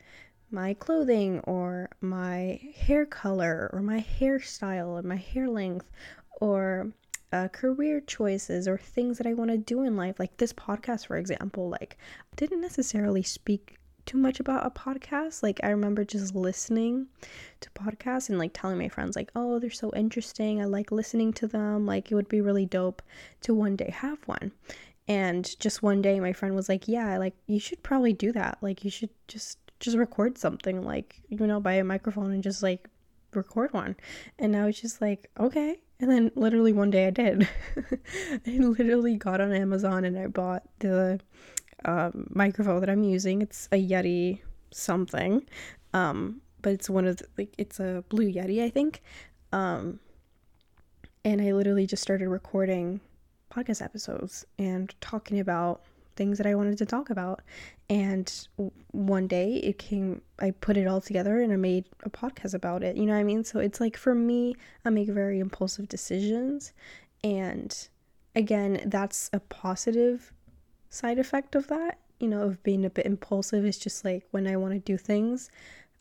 my 0.50 0.74
clothing 0.74 1.40
or 1.40 1.88
my 2.00 2.60
hair 2.74 3.06
color 3.06 3.70
or 3.72 3.80
my 3.80 4.04
hairstyle 4.18 4.88
or 4.88 5.02
my 5.02 5.16
hair 5.16 5.48
length 5.48 5.90
or 6.40 6.92
uh, 7.32 7.48
career 7.48 8.00
choices 8.00 8.66
or 8.66 8.76
things 8.76 9.18
that 9.18 9.26
I 9.26 9.34
want 9.34 9.50
to 9.50 9.58
do 9.58 9.82
in 9.82 9.96
life. 9.96 10.18
Like 10.18 10.36
this 10.36 10.52
podcast, 10.52 11.06
for 11.06 11.16
example, 11.16 11.68
like 11.68 11.96
didn't 12.36 12.60
necessarily 12.60 13.22
speak 13.22 13.76
too 14.06 14.18
much 14.18 14.40
about 14.40 14.66
a 14.66 14.70
podcast. 14.70 15.42
Like 15.42 15.60
I 15.62 15.68
remember 15.68 16.04
just 16.04 16.34
listening 16.34 17.06
to 17.60 17.70
podcasts 17.70 18.28
and 18.28 18.38
like 18.38 18.52
telling 18.52 18.78
my 18.78 18.88
friends 18.88 19.14
like, 19.14 19.30
"Oh, 19.36 19.58
they're 19.58 19.70
so 19.70 19.92
interesting. 19.94 20.60
I 20.60 20.64
like 20.64 20.90
listening 20.90 21.32
to 21.34 21.46
them. 21.46 21.86
Like 21.86 22.10
it 22.10 22.14
would 22.14 22.28
be 22.28 22.40
really 22.40 22.66
dope 22.66 23.02
to 23.42 23.54
one 23.54 23.76
day 23.76 23.90
have 23.90 24.18
one." 24.26 24.52
And 25.06 25.58
just 25.60 25.82
one 25.82 26.02
day 26.02 26.20
my 26.20 26.32
friend 26.32 26.54
was 26.54 26.68
like, 26.68 26.88
"Yeah, 26.88 27.18
like 27.18 27.34
you 27.46 27.60
should 27.60 27.82
probably 27.82 28.12
do 28.12 28.32
that. 28.32 28.58
Like 28.60 28.84
you 28.84 28.90
should 28.90 29.10
just 29.28 29.58
just 29.80 29.96
record 29.96 30.38
something 30.38 30.82
like, 30.82 31.22
you 31.28 31.46
know, 31.46 31.60
buy 31.60 31.74
a 31.74 31.84
microphone 31.84 32.32
and 32.32 32.42
just 32.42 32.62
like 32.62 32.88
record 33.34 33.72
one." 33.72 33.96
And 34.38 34.56
I 34.56 34.66
was 34.66 34.80
just 34.80 35.00
like, 35.00 35.30
"Okay." 35.38 35.80
And 36.00 36.10
then 36.10 36.30
literally 36.34 36.72
one 36.72 36.90
day 36.90 37.06
I 37.06 37.10
did. 37.10 37.48
I 38.46 38.50
literally 38.58 39.16
got 39.16 39.40
on 39.40 39.52
Amazon 39.52 40.04
and 40.04 40.18
I 40.18 40.28
bought 40.28 40.62
the 40.78 41.20
um, 41.84 42.26
microphone 42.30 42.80
that 42.80 42.88
I'm 42.88 43.04
using. 43.04 43.42
It's 43.42 43.68
a 43.72 43.76
Yeti 43.76 44.40
something, 44.70 45.44
um, 45.92 46.40
but 46.62 46.72
it's 46.72 46.88
one 46.88 47.06
of 47.06 47.18
the, 47.18 47.26
like 47.36 47.54
it's 47.58 47.80
a 47.80 48.04
Blue 48.08 48.32
Yeti, 48.32 48.62
I 48.62 48.70
think. 48.70 49.02
Um, 49.52 50.00
and 51.24 51.42
I 51.42 51.52
literally 51.52 51.86
just 51.86 52.02
started 52.02 52.28
recording 52.28 53.00
podcast 53.50 53.82
episodes 53.82 54.46
and 54.58 54.94
talking 55.00 55.40
about 55.40 55.82
things 56.20 56.36
that 56.36 56.46
I 56.46 56.54
wanted 56.54 56.76
to 56.76 56.84
talk 56.84 57.08
about. 57.08 57.40
And 57.88 58.30
one 58.90 59.26
day 59.26 59.54
it 59.54 59.78
came, 59.78 60.20
I 60.38 60.50
put 60.50 60.76
it 60.76 60.86
all 60.86 61.00
together 61.00 61.40
and 61.40 61.50
I 61.50 61.56
made 61.56 61.86
a 62.02 62.10
podcast 62.10 62.52
about 62.52 62.82
it. 62.82 62.98
You 62.98 63.06
know 63.06 63.14
what 63.14 63.20
I 63.20 63.24
mean? 63.24 63.42
So 63.42 63.58
it's 63.58 63.80
like 63.80 63.96
for 63.96 64.14
me, 64.14 64.54
I 64.84 64.90
make 64.90 65.08
very 65.08 65.38
impulsive 65.38 65.88
decisions. 65.88 66.74
And 67.24 67.74
again, 68.36 68.82
that's 68.84 69.30
a 69.32 69.40
positive 69.40 70.34
side 70.90 71.18
effect 71.18 71.54
of 71.54 71.68
that, 71.68 72.00
you 72.18 72.28
know, 72.28 72.42
of 72.42 72.62
being 72.62 72.84
a 72.84 72.90
bit 72.90 73.06
impulsive. 73.06 73.64
It's 73.64 73.78
just 73.78 74.04
like 74.04 74.26
when 74.30 74.46
I 74.46 74.56
want 74.56 74.74
to 74.74 74.78
do 74.80 74.98
things, 74.98 75.48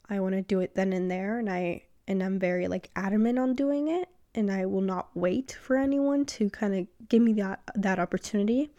I 0.10 0.20
want 0.20 0.36
to 0.36 0.42
do 0.42 0.60
it 0.60 0.76
then 0.76 0.92
and 0.92 1.10
there. 1.10 1.40
And 1.40 1.50
I, 1.50 1.84
and 2.10 2.22
I'm 2.22 2.40
very 2.40 2.68
like 2.68 2.90
adamant 2.98 3.40
on 3.40 3.56
doing 3.56 3.88
it 3.88 4.10
and 4.36 4.52
I 4.52 4.66
will 4.66 4.82
not 4.82 5.16
wait 5.16 5.58
for 5.62 5.78
anyone 5.78 6.26
to 6.26 6.50
kind 6.50 6.76
of 6.76 7.08
give 7.08 7.22
me 7.22 7.32
that 7.34 7.62
that 7.74 8.00
opportunity. 8.00 8.70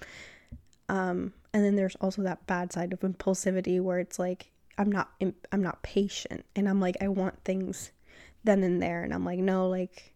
Um, 0.90 1.34
and 1.54 1.64
then 1.64 1.76
there's 1.76 1.94
also 2.00 2.22
that 2.22 2.48
bad 2.48 2.72
side 2.72 2.92
of 2.92 3.00
impulsivity 3.00 3.80
where 3.80 4.00
it's 4.00 4.18
like 4.18 4.50
I'm 4.76 4.90
not 4.90 5.12
I'm 5.52 5.62
not 5.62 5.82
patient 5.84 6.44
and 6.56 6.68
I'm 6.68 6.80
like 6.80 6.96
I 7.00 7.06
want 7.06 7.44
things 7.44 7.92
then 8.42 8.64
and 8.64 8.82
there 8.82 9.04
and 9.04 9.14
I'm 9.14 9.24
like 9.24 9.38
no 9.38 9.68
like 9.68 10.14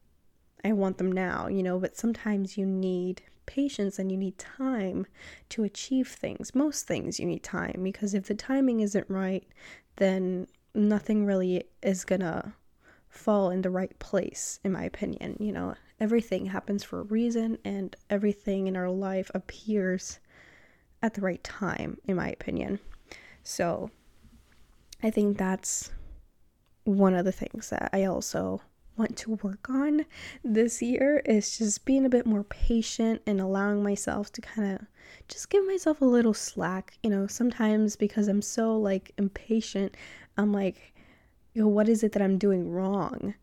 I 0.65 0.73
want 0.73 0.99
them 0.99 1.13
now, 1.13 1.47
you 1.47 1.63
know, 1.63 1.79
but 1.79 1.97
sometimes 1.97 2.59
you 2.59 2.67
need 2.67 3.23
patience 3.47 4.01
and 4.01 4.11
you 4.11 4.19
need 4.19 4.37
time 4.37 5.07
to 5.51 5.63
achieve 5.63 6.09
things. 6.09 6.57
Most 6.57 6.89
things 6.89 7.21
you 7.21 7.27
need 7.27 7.45
time 7.45 7.81
because 7.85 8.13
if 8.13 8.27
the 8.27 8.35
timing 8.35 8.81
isn't 8.81 9.09
right, 9.09 9.47
then 9.97 10.49
nothing 10.75 11.25
really 11.25 11.65
is 11.83 12.05
going 12.05 12.23
to 12.23 12.53
fall 13.09 13.51
in 13.51 13.63
the 13.63 13.71
right 13.71 13.97
place 14.01 14.59
in 14.65 14.73
my 14.73 14.83
opinion, 14.83 15.37
you 15.39 15.53
know. 15.53 15.77
Everything 16.01 16.47
happens 16.47 16.83
for 16.83 16.99
a 16.99 17.05
reason 17.05 17.59
and 17.65 17.95
everything 18.11 18.67
in 18.67 18.75
our 18.75 18.91
life 18.91 19.31
appears 19.35 20.19
at 21.05 21.13
the 21.13 21.21
right 21.21 21.45
time, 21.45 21.99
in 22.07 22.17
my 22.17 22.31
opinion. 22.31 22.81
So 23.43 23.91
I 25.03 25.11
think 25.11 25.37
that's 25.37 25.91
one 26.85 27.13
of 27.15 27.27
the 27.27 27.33
things 27.33 27.69
that 27.69 27.91
I 27.93 28.05
also 28.05 28.63
want 28.97 29.15
to 29.19 29.33
work 29.43 29.69
on 29.69 30.07
this 30.43 30.81
year 30.81 31.19
is 31.27 31.59
just 31.59 31.85
being 31.85 32.07
a 32.07 32.09
bit 32.09 32.25
more 32.25 32.45
patient 32.45 33.21
and 33.27 33.39
allowing 33.39 33.83
myself 33.83 34.33
to 34.33 34.41
kind 34.41 34.73
of 34.73 34.87
just 35.29 35.51
give 35.51 35.67
myself 35.67 36.01
a 36.01 36.07
little 36.07 36.33
slack. 36.33 36.97
You 37.03 37.11
know, 37.11 37.27
sometimes 37.27 37.97
because 37.97 38.27
I'm 38.27 38.41
so 38.41 38.79
like 38.79 39.13
impatient, 39.19 39.95
I'm 40.39 40.55
like, 40.55 40.95
what 41.55 41.87
is 41.87 42.03
it 42.03 42.13
that 42.13 42.23
I'm 42.23 42.39
doing 42.39 42.71
wrong? 42.71 43.35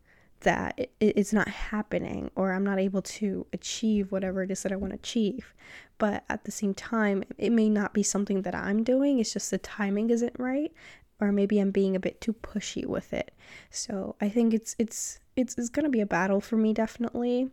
That 0.42 0.78
it, 0.78 0.92
it's 1.00 1.32
not 1.32 1.48
happening 1.48 2.30
or 2.36 2.52
I'm 2.52 2.64
not 2.64 2.78
able 2.78 3.02
to 3.02 3.46
achieve 3.52 4.12
whatever 4.12 4.42
it 4.42 4.50
is 4.50 4.62
that 4.62 4.72
I 4.72 4.76
want 4.76 4.92
to 4.92 4.98
achieve. 4.98 5.54
But 5.98 6.24
at 6.28 6.44
the 6.44 6.50
same 6.50 6.74
time, 6.74 7.24
it 7.38 7.50
may 7.50 7.68
not 7.68 7.92
be 7.92 8.02
something 8.02 8.42
that 8.42 8.54
I'm 8.54 8.82
doing, 8.82 9.18
it's 9.18 9.32
just 9.32 9.50
the 9.50 9.58
timing 9.58 10.10
isn't 10.10 10.38
right 10.38 10.72
or 11.20 11.30
maybe 11.30 11.60
I'm 11.60 11.70
being 11.70 11.94
a 11.94 12.00
bit 12.00 12.20
too 12.20 12.32
pushy 12.32 12.84
with 12.84 13.12
it. 13.12 13.32
So, 13.70 14.16
I 14.20 14.28
think 14.28 14.52
it's 14.52 14.74
it's 14.78 15.20
it's, 15.36 15.56
it's 15.56 15.68
going 15.70 15.84
to 15.84 15.90
be 15.90 16.00
a 16.00 16.06
battle 16.06 16.40
for 16.40 16.56
me 16.56 16.74
definitely 16.74 17.50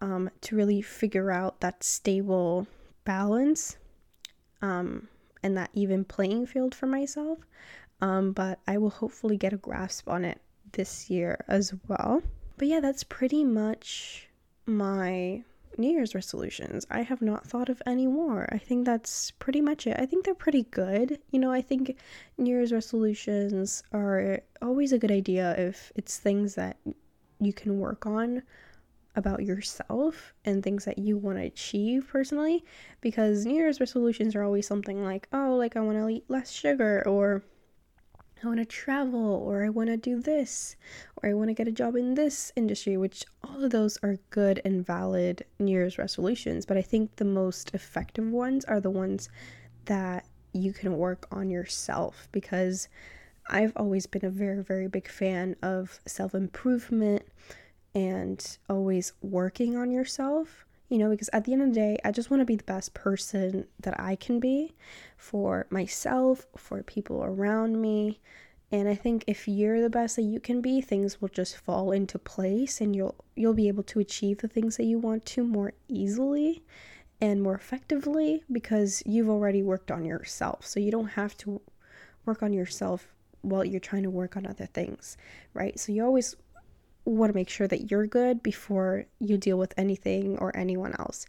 um, 0.00 0.30
to 0.42 0.56
really 0.56 0.82
figure 0.82 1.30
out 1.30 1.60
that 1.60 1.82
stable 1.82 2.66
balance 3.04 3.78
um, 4.60 5.08
and 5.42 5.56
that 5.56 5.70
even 5.72 6.04
playing 6.04 6.46
field 6.46 6.74
for 6.74 6.86
myself. 6.86 7.38
Um, 8.00 8.32
but 8.32 8.58
I 8.66 8.76
will 8.76 8.90
hopefully 8.90 9.38
get 9.38 9.54
a 9.54 9.56
grasp 9.56 10.08
on 10.08 10.24
it 10.24 10.40
this 10.76 11.10
year 11.10 11.44
as 11.48 11.74
well. 11.88 12.22
But 12.56 12.68
yeah, 12.68 12.80
that's 12.80 13.04
pretty 13.04 13.44
much 13.44 14.28
my 14.64 15.42
New 15.78 15.90
Year's 15.90 16.14
resolutions. 16.14 16.86
I 16.90 17.02
have 17.02 17.20
not 17.20 17.46
thought 17.46 17.68
of 17.68 17.82
any 17.86 18.06
more. 18.06 18.48
I 18.50 18.58
think 18.58 18.86
that's 18.86 19.30
pretty 19.32 19.60
much 19.60 19.86
it. 19.86 19.96
I 19.98 20.06
think 20.06 20.24
they're 20.24 20.34
pretty 20.34 20.62
good. 20.70 21.18
You 21.30 21.38
know, 21.38 21.52
I 21.52 21.60
think 21.60 21.96
New 22.38 22.50
Year's 22.50 22.72
resolutions 22.72 23.82
are 23.92 24.40
always 24.62 24.92
a 24.92 24.98
good 24.98 25.10
idea 25.10 25.54
if 25.58 25.92
it's 25.94 26.18
things 26.18 26.54
that 26.54 26.78
you 27.40 27.52
can 27.52 27.78
work 27.78 28.06
on 28.06 28.42
about 29.16 29.42
yourself 29.42 30.34
and 30.44 30.62
things 30.62 30.84
that 30.84 30.98
you 30.98 31.16
want 31.16 31.38
to 31.38 31.44
achieve 31.44 32.06
personally 32.08 32.64
because 33.00 33.46
New 33.46 33.54
Year's 33.54 33.80
resolutions 33.80 34.34
are 34.34 34.42
always 34.42 34.66
something 34.66 35.04
like, 35.04 35.28
oh, 35.32 35.56
like 35.56 35.76
I 35.76 35.80
want 35.80 35.98
to 35.98 36.08
eat 36.08 36.24
less 36.28 36.50
sugar 36.50 37.02
or 37.06 37.42
I 38.42 38.46
want 38.46 38.58
to 38.58 38.66
travel 38.66 39.42
or 39.46 39.64
I 39.64 39.70
want 39.70 39.88
to 39.88 39.96
do 39.96 40.20
this 40.20 40.76
or 41.16 41.30
I 41.30 41.34
want 41.34 41.48
to 41.48 41.54
get 41.54 41.68
a 41.68 41.72
job 41.72 41.96
in 41.96 42.14
this 42.14 42.52
industry, 42.54 42.96
which 42.96 43.24
all 43.42 43.64
of 43.64 43.70
those 43.70 43.98
are 44.02 44.18
good 44.28 44.60
and 44.64 44.84
valid 44.84 45.44
New 45.58 45.72
Year's 45.72 45.96
resolutions. 45.96 46.66
But 46.66 46.76
I 46.76 46.82
think 46.82 47.16
the 47.16 47.24
most 47.24 47.70
effective 47.72 48.30
ones 48.30 48.64
are 48.66 48.80
the 48.80 48.90
ones 48.90 49.30
that 49.86 50.26
you 50.52 50.72
can 50.72 50.98
work 50.98 51.26
on 51.30 51.48
yourself 51.48 52.28
because 52.30 52.88
I've 53.48 53.72
always 53.76 54.06
been 54.06 54.24
a 54.24 54.30
very, 54.30 54.62
very 54.62 54.88
big 54.88 55.08
fan 55.08 55.56
of 55.62 55.98
self 56.04 56.34
improvement 56.34 57.22
and 57.94 58.58
always 58.68 59.14
working 59.22 59.76
on 59.76 59.90
yourself 59.90 60.65
you 60.88 60.98
know, 60.98 61.10
because 61.10 61.30
at 61.32 61.44
the 61.44 61.52
end 61.52 61.62
of 61.62 61.68
the 61.68 61.74
day, 61.74 61.98
I 62.04 62.12
just 62.12 62.30
want 62.30 62.40
to 62.40 62.44
be 62.44 62.56
the 62.56 62.64
best 62.64 62.94
person 62.94 63.66
that 63.80 63.98
I 63.98 64.16
can 64.16 64.38
be 64.38 64.74
for 65.16 65.66
myself, 65.70 66.46
for 66.56 66.82
people 66.82 67.24
around 67.24 67.80
me. 67.80 68.20
And 68.70 68.88
I 68.88 68.94
think 68.94 69.24
if 69.26 69.46
you're 69.46 69.80
the 69.80 69.90
best 69.90 70.16
that 70.16 70.22
you 70.22 70.40
can 70.40 70.60
be, 70.60 70.80
things 70.80 71.20
will 71.20 71.28
just 71.28 71.56
fall 71.56 71.92
into 71.92 72.18
place 72.18 72.80
and 72.80 72.94
you'll 72.94 73.14
you'll 73.34 73.54
be 73.54 73.68
able 73.68 73.84
to 73.84 74.00
achieve 74.00 74.38
the 74.38 74.48
things 74.48 74.76
that 74.76 74.84
you 74.84 74.98
want 74.98 75.24
to 75.26 75.44
more 75.44 75.72
easily 75.88 76.62
and 77.20 77.42
more 77.42 77.54
effectively 77.54 78.42
because 78.50 79.02
you've 79.06 79.28
already 79.28 79.62
worked 79.62 79.90
on 79.90 80.04
yourself. 80.04 80.66
So 80.66 80.80
you 80.80 80.90
don't 80.90 81.08
have 81.08 81.36
to 81.38 81.60
work 82.24 82.42
on 82.42 82.52
yourself 82.52 83.08
while 83.42 83.64
you're 83.64 83.80
trying 83.80 84.02
to 84.02 84.10
work 84.10 84.36
on 84.36 84.46
other 84.46 84.66
things, 84.66 85.16
right? 85.54 85.78
So 85.78 85.92
you 85.92 86.04
always 86.04 86.34
want 87.12 87.32
to 87.32 87.36
make 87.36 87.48
sure 87.48 87.68
that 87.68 87.90
you're 87.90 88.06
good 88.06 88.42
before 88.42 89.06
you 89.18 89.36
deal 89.36 89.58
with 89.58 89.74
anything 89.76 90.38
or 90.38 90.56
anyone 90.56 90.94
else. 90.98 91.26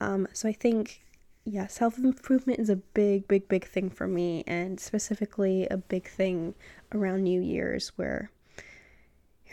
Um, 0.00 0.28
so 0.32 0.48
I 0.48 0.52
think, 0.52 1.02
yeah, 1.44 1.66
self 1.66 1.98
improvement 1.98 2.60
is 2.60 2.70
a 2.70 2.76
big, 2.76 3.28
big, 3.28 3.48
big 3.48 3.66
thing 3.66 3.90
for 3.90 4.06
me, 4.06 4.44
and 4.46 4.78
specifically 4.80 5.66
a 5.70 5.76
big 5.76 6.08
thing 6.08 6.54
around 6.92 7.24
New 7.24 7.40
Year's 7.40 7.88
where 7.96 8.30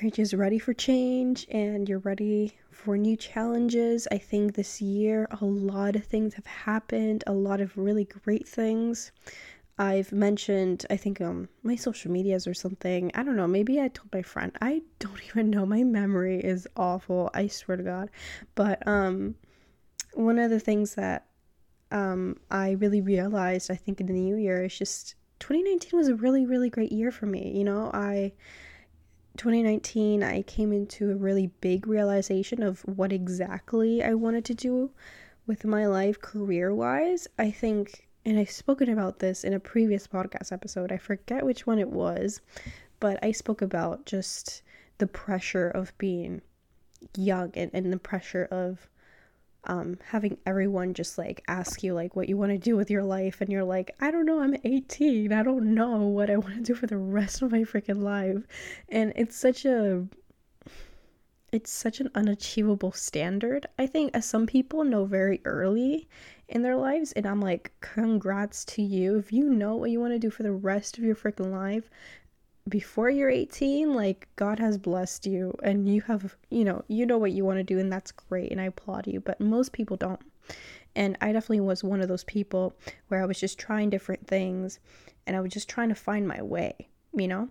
you're 0.02 0.12
just 0.12 0.34
ready 0.34 0.60
for 0.60 0.74
change 0.74 1.48
and 1.50 1.88
you're 1.88 2.00
ready 2.00 2.54
for 2.70 2.98
new 2.98 3.16
challenges. 3.16 4.08
I 4.12 4.18
think 4.18 4.56
this 4.56 4.82
year 4.82 5.28
a 5.42 5.46
lot 5.46 5.96
of 5.96 6.04
things 6.04 6.34
have 6.34 6.46
happened, 6.46 7.24
a 7.26 7.34
lot 7.34 7.62
of 7.62 7.78
really 7.78 8.04
great 8.04 8.48
things. 8.48 9.12
I've 9.78 10.14
mentioned, 10.14 10.86
I 10.90 10.96
think, 10.96 11.20
um, 11.20 11.50
my 11.62 11.76
social 11.76 12.10
medias 12.12 12.48
or 12.48 12.54
something. 12.54 13.12
I 13.14 13.24
don't 13.24 13.36
know. 13.36 13.48
Maybe 13.48 13.82
I 13.82 13.90
told 13.90 14.14
my 14.14 14.22
friend. 14.22 14.52
I 14.62 14.82
don't 15.00 15.22
even 15.28 15.50
know. 15.50 15.66
My 15.66 15.84
memory 15.84 16.40
is 16.40 16.68
awful. 16.78 17.30
I 17.34 17.48
swear 17.48 17.78
to 17.78 17.84
God. 17.84 18.10
But 18.56 18.86
um, 18.88 19.36
one 20.14 20.40
of 20.40 20.50
the 20.50 20.60
things 20.60 20.96
that 20.96 21.26
um, 21.92 22.38
I 22.50 22.72
really 22.72 23.02
realized, 23.02 23.70
I 23.70 23.76
think, 23.76 24.00
in 24.00 24.08
the 24.08 24.14
new 24.14 24.38
year 24.38 24.64
is 24.64 24.78
just 24.78 25.16
2019 25.40 25.98
was 25.98 26.08
a 26.08 26.16
really, 26.16 26.46
really 26.46 26.70
great 26.70 26.92
year 26.92 27.12
for 27.12 27.26
me. 27.26 27.52
You 27.56 27.66
know, 27.66 27.92
I 27.94 28.34
2019 29.38 30.24
I 30.24 30.42
came 30.44 30.72
into 30.72 31.12
a 31.12 31.16
really 31.16 31.48
big 31.60 31.88
realization 31.88 32.64
of 32.64 32.80
what 32.82 33.12
exactly 33.12 34.02
I 34.02 34.14
wanted 34.14 34.46
to 34.46 34.54
do 34.54 34.92
with 35.46 35.66
my 35.66 35.86
life 35.86 36.22
career 36.22 36.74
wise. 36.74 37.28
I 37.38 37.52
think 37.52 38.05
and 38.26 38.40
I've 38.40 38.50
spoken 38.50 38.90
about 38.90 39.20
this 39.20 39.44
in 39.44 39.54
a 39.54 39.60
previous 39.60 40.08
podcast 40.08 40.52
episode. 40.52 40.92
I 40.92 40.98
forget 40.98 41.46
which 41.46 41.68
one 41.68 41.80
it 41.80 41.90
was, 41.90 42.42
but 43.00 43.24
I 43.24 43.32
spoke 43.32 43.62
about 43.62 44.06
just 44.06 44.64
the 44.98 45.08
pressure 45.08 45.70
of 45.70 45.96
being 45.98 46.42
young 47.16 47.52
and, 47.54 47.70
and 47.74 47.94
the 47.94 48.00
pressure 48.00 48.46
of 48.46 48.90
um, 49.66 49.98
having 50.10 50.38
everyone 50.46 50.94
just 50.94 51.18
like 51.18 51.44
ask 51.48 51.84
you 51.84 51.94
like 51.94 52.16
what 52.16 52.30
you 52.30 52.38
want 52.38 52.52
to 52.52 52.58
do 52.58 52.76
with 52.76 52.92
your 52.92 53.04
life 53.04 53.42
and 53.42 53.52
you're 53.52 53.64
like 53.64 53.96
i 54.00 54.12
don't 54.12 54.26
know 54.26 54.40
i'm 54.40 54.56
18 54.64 55.34
i 55.34 55.42
don't 55.42 55.74
know 55.74 55.98
what 56.02 56.30
i 56.30 56.38
want 56.38 56.56
to 56.56 56.62
do 56.62 56.76
for 56.76 56.88
the 56.88 56.98
rest 56.98 57.42
of 57.42 57.52
my 57.52 57.62
freaking 57.62 58.04
life 58.04 58.44
and 58.90 59.12
it's 59.16 59.36
such 59.36 59.66
a 59.66 60.06
it's 61.52 61.72
such 61.72 62.00
an 62.00 62.12
unachievable 62.14 62.92
standard 62.92 63.66
i 63.80 63.88
think 63.88 64.12
as 64.14 64.26
some 64.26 64.46
people 64.46 64.84
know 64.84 65.06
very 65.06 65.42
early 65.46 66.08
in 66.48 66.62
their 66.62 66.76
lives. 66.76 67.12
And 67.14 67.26
I'm 67.26 67.42
like, 67.42 67.72
congrats 67.82 68.66
to 68.66 68.82
you. 68.82 69.18
If 69.18 69.32
you 69.34 69.50
know 69.50 69.76
what 69.76 69.92
you 69.92 70.00
want 70.00 70.14
to 70.14 70.20
do 70.20 70.30
for 70.30 70.44
the 70.44 70.52
rest 70.52 70.98
of 70.98 71.04
your 71.04 71.16
freaking 71.16 71.52
life 71.52 71.90
before 72.68 73.10
you're 73.10 73.30
18, 73.30 73.94
like, 73.94 74.28
God 74.36 74.60
has 74.60 74.78
blessed 74.78 75.26
you 75.28 75.54
and 75.62 75.88
you 75.88 76.02
have, 76.02 76.36
you 76.50 76.64
know, 76.64 76.84
you 76.88 77.06
know 77.06 77.18
what 77.18 77.32
you 77.32 77.46
want 77.46 77.58
to 77.58 77.64
do, 77.64 77.78
and 77.78 77.92
that's 77.92 78.12
great. 78.12 78.52
And 78.52 78.60
I 78.60 78.66
applaud 78.66 79.08
you. 79.08 79.20
But 79.20 79.40
most 79.40 79.72
people 79.72 79.98
don't. 79.98 80.20
And 80.96 81.18
I 81.22 81.32
definitely 81.34 81.60
was 81.60 81.84
one 81.84 82.02
of 82.02 82.08
those 82.08 82.24
people 82.24 82.74
where 83.10 83.22
I 83.22 83.26
was 83.26 83.40
just 83.40 83.60
trying 83.60 83.90
different 83.90 84.28
things 84.28 84.80
and 85.28 85.36
I 85.36 85.42
was 85.42 85.52
just 85.52 85.68
trying 85.68 85.90
to 85.90 85.96
find 85.96 86.28
my 86.28 86.42
way, 86.42 86.88
you 87.14 87.28
know? 87.28 87.50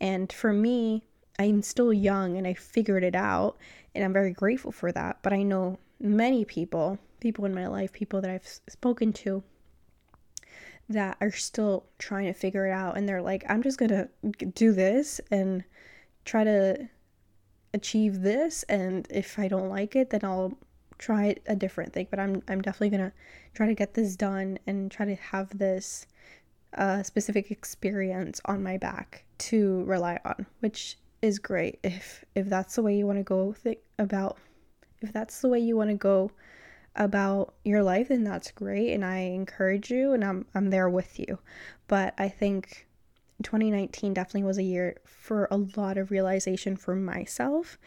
And 0.00 0.32
for 0.32 0.52
me, 0.52 1.04
I'm 1.38 1.62
still 1.62 1.92
young 1.92 2.38
and 2.38 2.46
I 2.46 2.54
figured 2.54 3.04
it 3.04 3.14
out 3.14 3.58
and 3.94 4.04
I'm 4.04 4.12
very 4.12 4.32
grateful 4.32 4.72
for 4.72 4.92
that. 4.92 5.18
But 5.22 5.32
I 5.32 5.42
know 5.42 5.78
many 6.00 6.44
people 6.44 6.98
people 7.20 7.44
in 7.46 7.54
my 7.54 7.66
life, 7.66 7.92
people 7.92 8.20
that 8.20 8.30
I've 8.30 8.46
spoken 8.68 9.12
to 9.14 9.42
that 10.88 11.16
are 11.20 11.32
still 11.32 11.86
trying 11.98 12.26
to 12.26 12.32
figure 12.32 12.66
it 12.66 12.72
out. 12.72 12.96
And 12.96 13.08
they're 13.08 13.22
like 13.22 13.44
I'm 13.48 13.62
just 13.62 13.78
going 13.78 13.90
to 13.90 14.08
do 14.46 14.72
this 14.72 15.20
and 15.30 15.64
try 16.24 16.44
to 16.44 16.88
achieve 17.74 18.22
this. 18.22 18.62
And 18.64 19.06
if 19.10 19.38
I 19.38 19.48
don't 19.48 19.68
like 19.68 19.96
it 19.96 20.10
then 20.10 20.20
I'll 20.22 20.56
try 20.98 21.36
a 21.46 21.56
different 21.56 21.92
thing. 21.92 22.06
But 22.10 22.20
I'm 22.20 22.42
I'm 22.48 22.62
definitely 22.62 22.90
going 22.90 23.10
to 23.10 23.12
try 23.54 23.66
to 23.66 23.74
get 23.74 23.94
this 23.94 24.16
done 24.16 24.58
and 24.66 24.90
try 24.90 25.06
to 25.06 25.14
have 25.16 25.56
this 25.58 26.06
uh, 26.76 27.02
specific 27.02 27.50
experience 27.50 28.40
on 28.44 28.62
my 28.62 28.76
back 28.76 29.24
to 29.38 29.82
rely 29.84 30.18
on 30.24 30.46
which 30.60 30.98
is 31.22 31.38
great 31.38 31.78
if 31.82 32.24
if 32.34 32.48
that's 32.48 32.74
the 32.74 32.82
way 32.82 32.96
you 32.96 33.06
want 33.06 33.18
to 33.18 33.22
go 33.22 33.52
think 33.52 33.78
about 33.98 34.36
if 35.00 35.12
that's 35.12 35.40
the 35.40 35.48
way 35.48 35.58
you 35.58 35.76
want 35.76 35.90
to 35.90 35.96
go 35.96 36.30
about 36.94 37.54
your 37.64 37.82
life, 37.82 38.08
then 38.08 38.24
that's 38.24 38.50
great. 38.50 38.92
And 38.92 39.04
I 39.04 39.18
encourage 39.18 39.90
you 39.90 40.12
and 40.12 40.24
I'm, 40.24 40.46
I'm 40.54 40.70
there 40.70 40.88
with 40.88 41.18
you. 41.18 41.38
But 41.88 42.14
I 42.18 42.28
think 42.28 42.86
2019 43.42 44.14
definitely 44.14 44.44
was 44.44 44.58
a 44.58 44.62
year 44.62 44.96
for 45.04 45.46
a 45.50 45.58
lot 45.76 45.98
of 45.98 46.10
realization 46.10 46.76
for 46.76 46.94
myself. 46.94 47.78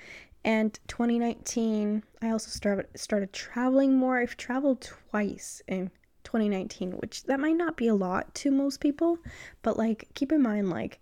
And 0.46 0.80
2019, 0.88 2.04
I 2.22 2.30
also 2.30 2.50
started 2.50 2.88
started 2.96 3.34
traveling 3.34 3.98
more. 3.98 4.20
I've 4.20 4.38
traveled 4.38 4.82
twice 4.82 5.62
in 5.68 5.92
2019, 6.24 6.94
which 6.94 7.24
that 7.24 7.40
might 7.40 7.58
not 7.58 7.76
be 7.76 7.88
a 7.88 7.96
lot 7.96 8.34
to 8.36 8.52
most 8.52 8.80
people, 8.80 9.18
but 9.64 9.78
like 9.78 10.08
keep 10.14 10.32
in 10.32 10.42
mind 10.42 10.70
like 10.70 11.00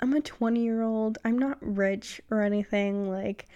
I'm 0.00 0.12
a 0.12 0.20
20 0.20 0.60
year 0.60 0.82
old. 0.82 1.18
I'm 1.24 1.38
not 1.38 1.56
rich 1.60 2.20
or 2.30 2.42
anything. 2.42 3.08
Like 3.08 3.46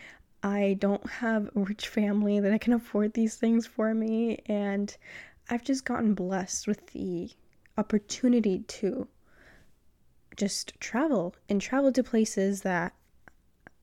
I 0.42 0.76
don't 0.78 1.08
have 1.08 1.50
a 1.54 1.60
rich 1.60 1.88
family 1.88 2.38
that 2.40 2.52
I 2.52 2.58
can 2.58 2.72
afford 2.72 3.14
these 3.14 3.36
things 3.36 3.66
for 3.66 3.92
me, 3.94 4.42
and 4.46 4.96
I've 5.50 5.64
just 5.64 5.84
gotten 5.84 6.14
blessed 6.14 6.66
with 6.66 6.86
the 6.88 7.30
opportunity 7.76 8.60
to 8.60 9.08
just 10.36 10.78
travel 10.80 11.34
and 11.48 11.60
travel 11.60 11.92
to 11.92 12.02
places 12.02 12.62
that 12.62 12.94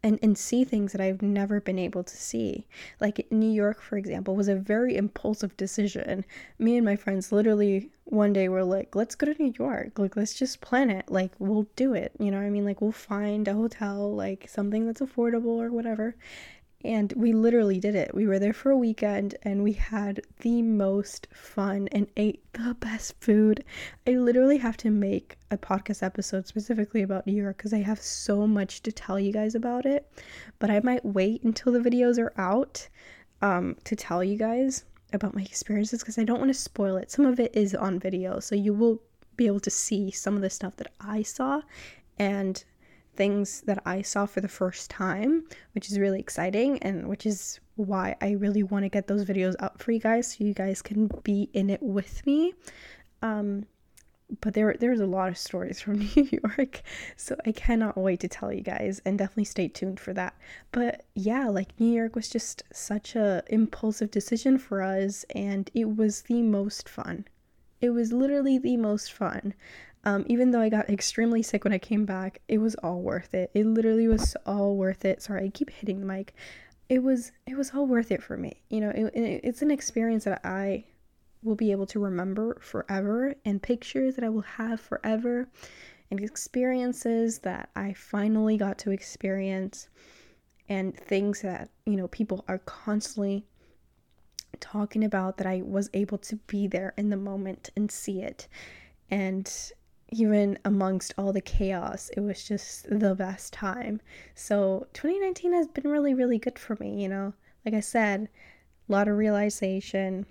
and 0.06 0.20
and 0.22 0.38
see 0.38 0.64
things 0.64 0.92
that 0.92 1.02
I've 1.02 1.24
never 1.24 1.60
been 1.60 1.80
able 1.80 2.04
to 2.04 2.16
see. 2.16 2.68
Like 3.02 3.26
New 3.32 3.50
York, 3.50 3.82
for 3.82 3.98
example, 3.98 4.36
was 4.36 4.48
a 4.48 4.56
very 4.56 4.96
impulsive 4.96 5.58
decision. 5.58 6.24
Me 6.60 6.78
and 6.78 6.86
my 6.86 6.96
friends 6.96 7.32
literally 7.32 7.90
one 8.04 8.32
day 8.32 8.48
were 8.48 8.64
like, 8.64 8.96
"Let's 8.96 9.16
go 9.16 9.26
to 9.26 9.44
New 9.44 9.54
York. 9.58 9.98
Like 9.98 10.16
let's 10.16 10.36
just 10.36 10.62
plan 10.62 10.92
it. 10.92 11.10
Like 11.10 11.32
we'll 11.40 11.68
do 11.76 11.96
it." 11.96 12.12
You 12.20 12.30
know 12.30 12.38
what 12.38 12.46
I 12.46 12.52
mean? 12.52 12.66
Like 12.66 12.82
we'll 12.82 12.92
find 12.92 13.48
a 13.48 13.56
hotel, 13.56 14.14
like 14.14 14.48
something 14.48 14.86
that's 14.86 15.02
affordable 15.02 15.58
or 15.60 15.72
whatever. 15.72 16.16
And 16.86 17.12
we 17.14 17.34
literally 17.34 17.80
did 17.80 17.96
it. 17.96 18.14
We 18.14 18.28
were 18.28 18.38
there 18.38 18.54
for 18.54 18.70
a 18.70 18.78
weekend 18.78 19.34
and 19.42 19.64
we 19.64 19.74
had 19.74 20.22
the 20.42 20.62
most 20.62 21.28
fun 21.34 21.90
and 21.92 22.06
ate 22.16 22.44
the 22.54 22.76
best 22.80 23.20
food. 23.20 23.64
I 24.06 24.12
literally 24.12 24.58
have 24.58 24.78
to 24.78 24.92
make 24.92 25.38
a 25.50 25.58
podcast 25.58 26.04
episode 26.04 26.46
specifically 26.46 27.02
about 27.02 27.26
New 27.26 27.34
York 27.34 27.58
because 27.58 27.74
I 27.74 27.82
have 27.82 28.00
so 28.00 28.46
much 28.46 28.84
to 28.84 28.92
tell 28.92 29.20
you 29.20 29.34
guys 29.34 29.56
about 29.56 29.88
it. 29.88 30.08
But 30.60 30.70
I 30.70 30.80
might 30.82 31.04
wait 31.04 31.42
until 31.44 31.74
the 31.74 31.80
videos 31.80 32.20
are 32.20 32.34
out 32.40 32.88
um, 33.42 33.78
to 33.86 33.96
tell 33.96 34.24
you 34.24 34.38
guys 34.38 34.86
about 35.12 35.34
my 35.34 35.42
experiences 35.42 36.02
because 36.02 36.20
I 36.20 36.24
don't 36.24 36.40
want 36.40 36.50
to 36.50 36.60
spoil 36.60 36.98
it. 36.98 37.10
Some 37.10 37.26
of 37.26 37.40
it 37.40 37.56
is 37.56 37.74
on 37.74 38.00
video, 38.00 38.40
so 38.40 38.54
you 38.54 38.76
will 38.76 39.02
be 39.38 39.48
able 39.48 39.60
to 39.62 39.72
see 39.72 40.12
some 40.12 40.36
of 40.36 40.42
the 40.42 40.52
stuff 40.52 40.76
that 40.76 40.92
I 41.02 41.24
saw 41.24 41.62
and 42.18 42.64
things 43.16 43.62
that 43.62 43.82
I 43.86 44.02
saw 44.02 44.26
for 44.26 44.42
the 44.42 44.48
first 44.48 44.90
time, 44.90 45.48
which 45.74 45.92
is 45.92 46.00
really 46.00 46.20
exciting 46.20 46.80
and 46.80 47.08
which 47.08 47.26
is 47.26 47.60
why 47.76 48.16
I 48.22 48.32
really 48.32 48.64
want 48.64 48.84
to 48.84 48.90
get 48.90 49.08
those 49.08 49.26
videos 49.26 49.56
up 49.60 49.82
for 49.82 49.92
you 49.92 50.00
guys 50.00 50.34
so 50.34 50.44
you 50.44 50.54
guys 50.54 50.82
can 50.82 51.10
be 51.24 51.50
in 51.54 51.70
it 51.70 51.82
with 51.82 52.26
me. 52.26 52.54
Um, 53.22 53.66
but 54.42 54.54
there 54.54 54.76
there's 54.80 55.00
a 55.00 55.06
lot 55.06 55.30
of 55.30 55.38
stories 55.38 55.80
from 55.82 56.00
New 56.00 56.28
York, 56.44 56.82
so 57.16 57.36
I 57.46 57.52
cannot 57.52 57.98
wait 57.98 58.20
to 58.22 58.28
tell 58.28 58.52
you 58.52 58.62
guys 58.62 59.02
and 59.06 59.18
definitely 59.18 59.46
stay 59.46 59.68
tuned 59.68 60.00
for 60.00 60.14
that. 60.14 60.36
But 60.72 61.06
yeah, 61.14 61.48
like 61.48 61.80
New 61.80 61.92
York 61.92 62.16
was 62.16 62.30
just 62.30 62.64
such 62.74 63.16
a 63.16 63.44
impulsive 63.48 64.12
decision 64.12 64.58
for 64.58 64.82
us 64.82 65.26
and 65.36 65.70
it 65.74 65.96
was 65.96 66.24
the 66.24 66.42
most 66.42 66.90
fun. 66.90 67.26
It 67.82 67.90
was 67.90 68.14
literally 68.14 68.58
the 68.58 68.78
most 68.78 69.12
fun. 69.12 69.54
Um, 70.06 70.24
even 70.28 70.52
though 70.52 70.62
I 70.62 70.70
got 70.70 70.90
extremely 70.90 71.42
sick 71.42 71.64
when 71.64 71.74
I 71.74 71.80
came 71.80 72.06
back, 72.06 72.40
it 72.48 72.60
was 72.60 72.76
all 72.76 73.02
worth 73.02 73.34
it. 73.34 73.50
It 73.56 73.66
literally 73.66 74.08
was 74.08 74.38
all 74.46 74.76
worth 74.76 75.04
it. 75.04 75.24
Sorry, 75.24 75.46
I 75.46 75.50
keep 75.50 75.72
hitting 75.72 76.00
the 76.00 76.06
mic. 76.06 76.34
It 76.90 77.02
was 77.02 77.32
it 77.48 77.58
was 77.58 77.72
all 77.74 77.88
worth 77.88 78.12
it 78.12 78.22
for 78.22 78.38
me. 78.38 78.62
You 78.70 78.82
know, 78.82 78.90
it, 78.90 79.06
it, 79.16 79.42
it's 79.44 79.64
an 79.64 79.72
experience 79.72 80.26
that 80.26 80.42
I 80.44 80.86
will 81.42 81.56
be 81.56 81.72
able 81.72 81.88
to 81.88 82.00
remember 82.00 82.58
forever, 82.62 83.36
and 83.46 83.62
pictures 83.62 84.16
that 84.16 84.24
I 84.24 84.30
will 84.30 84.42
have 84.42 84.80
forever, 84.80 85.48
and 86.12 86.20
experiences 86.20 87.40
that 87.40 87.70
I 87.76 87.94
finally 87.94 88.58
got 88.58 88.78
to 88.80 88.92
experience, 88.92 89.90
and 90.70 90.96
things 90.96 91.42
that 91.42 91.70
you 91.88 91.96
know 91.96 92.08
people 92.10 92.46
are 92.48 92.60
constantly 92.60 93.44
talking 94.60 95.04
about 95.04 95.38
that 95.38 95.48
I 95.48 95.64
was 95.64 95.90
able 95.96 96.20
to 96.20 96.36
be 96.48 96.68
there 96.68 96.94
in 96.96 97.10
the 97.10 97.18
moment 97.18 97.72
and 97.76 97.90
see 97.90 98.22
it. 98.22 98.48
And 99.10 99.52
even 100.20 100.58
amongst 100.64 101.14
all 101.18 101.34
the 101.34 101.42
chaos, 101.42 102.10
it 102.16 102.22
was 102.22 102.44
just 102.44 102.88
the 102.90 103.16
best 103.16 103.54
time. 103.54 104.02
So 104.34 104.88
2019 104.94 105.54
has 105.54 105.68
been 105.68 105.88
really, 105.90 106.14
really 106.14 106.38
good 106.38 106.58
for 106.58 106.78
me, 106.80 107.02
you 107.02 107.10
know. 107.10 107.34
Like 107.66 107.74
I 107.74 107.80
said, 107.80 108.30
a 108.88 108.92
lot 108.92 109.08
of 109.08 109.18
realization. 109.18 110.26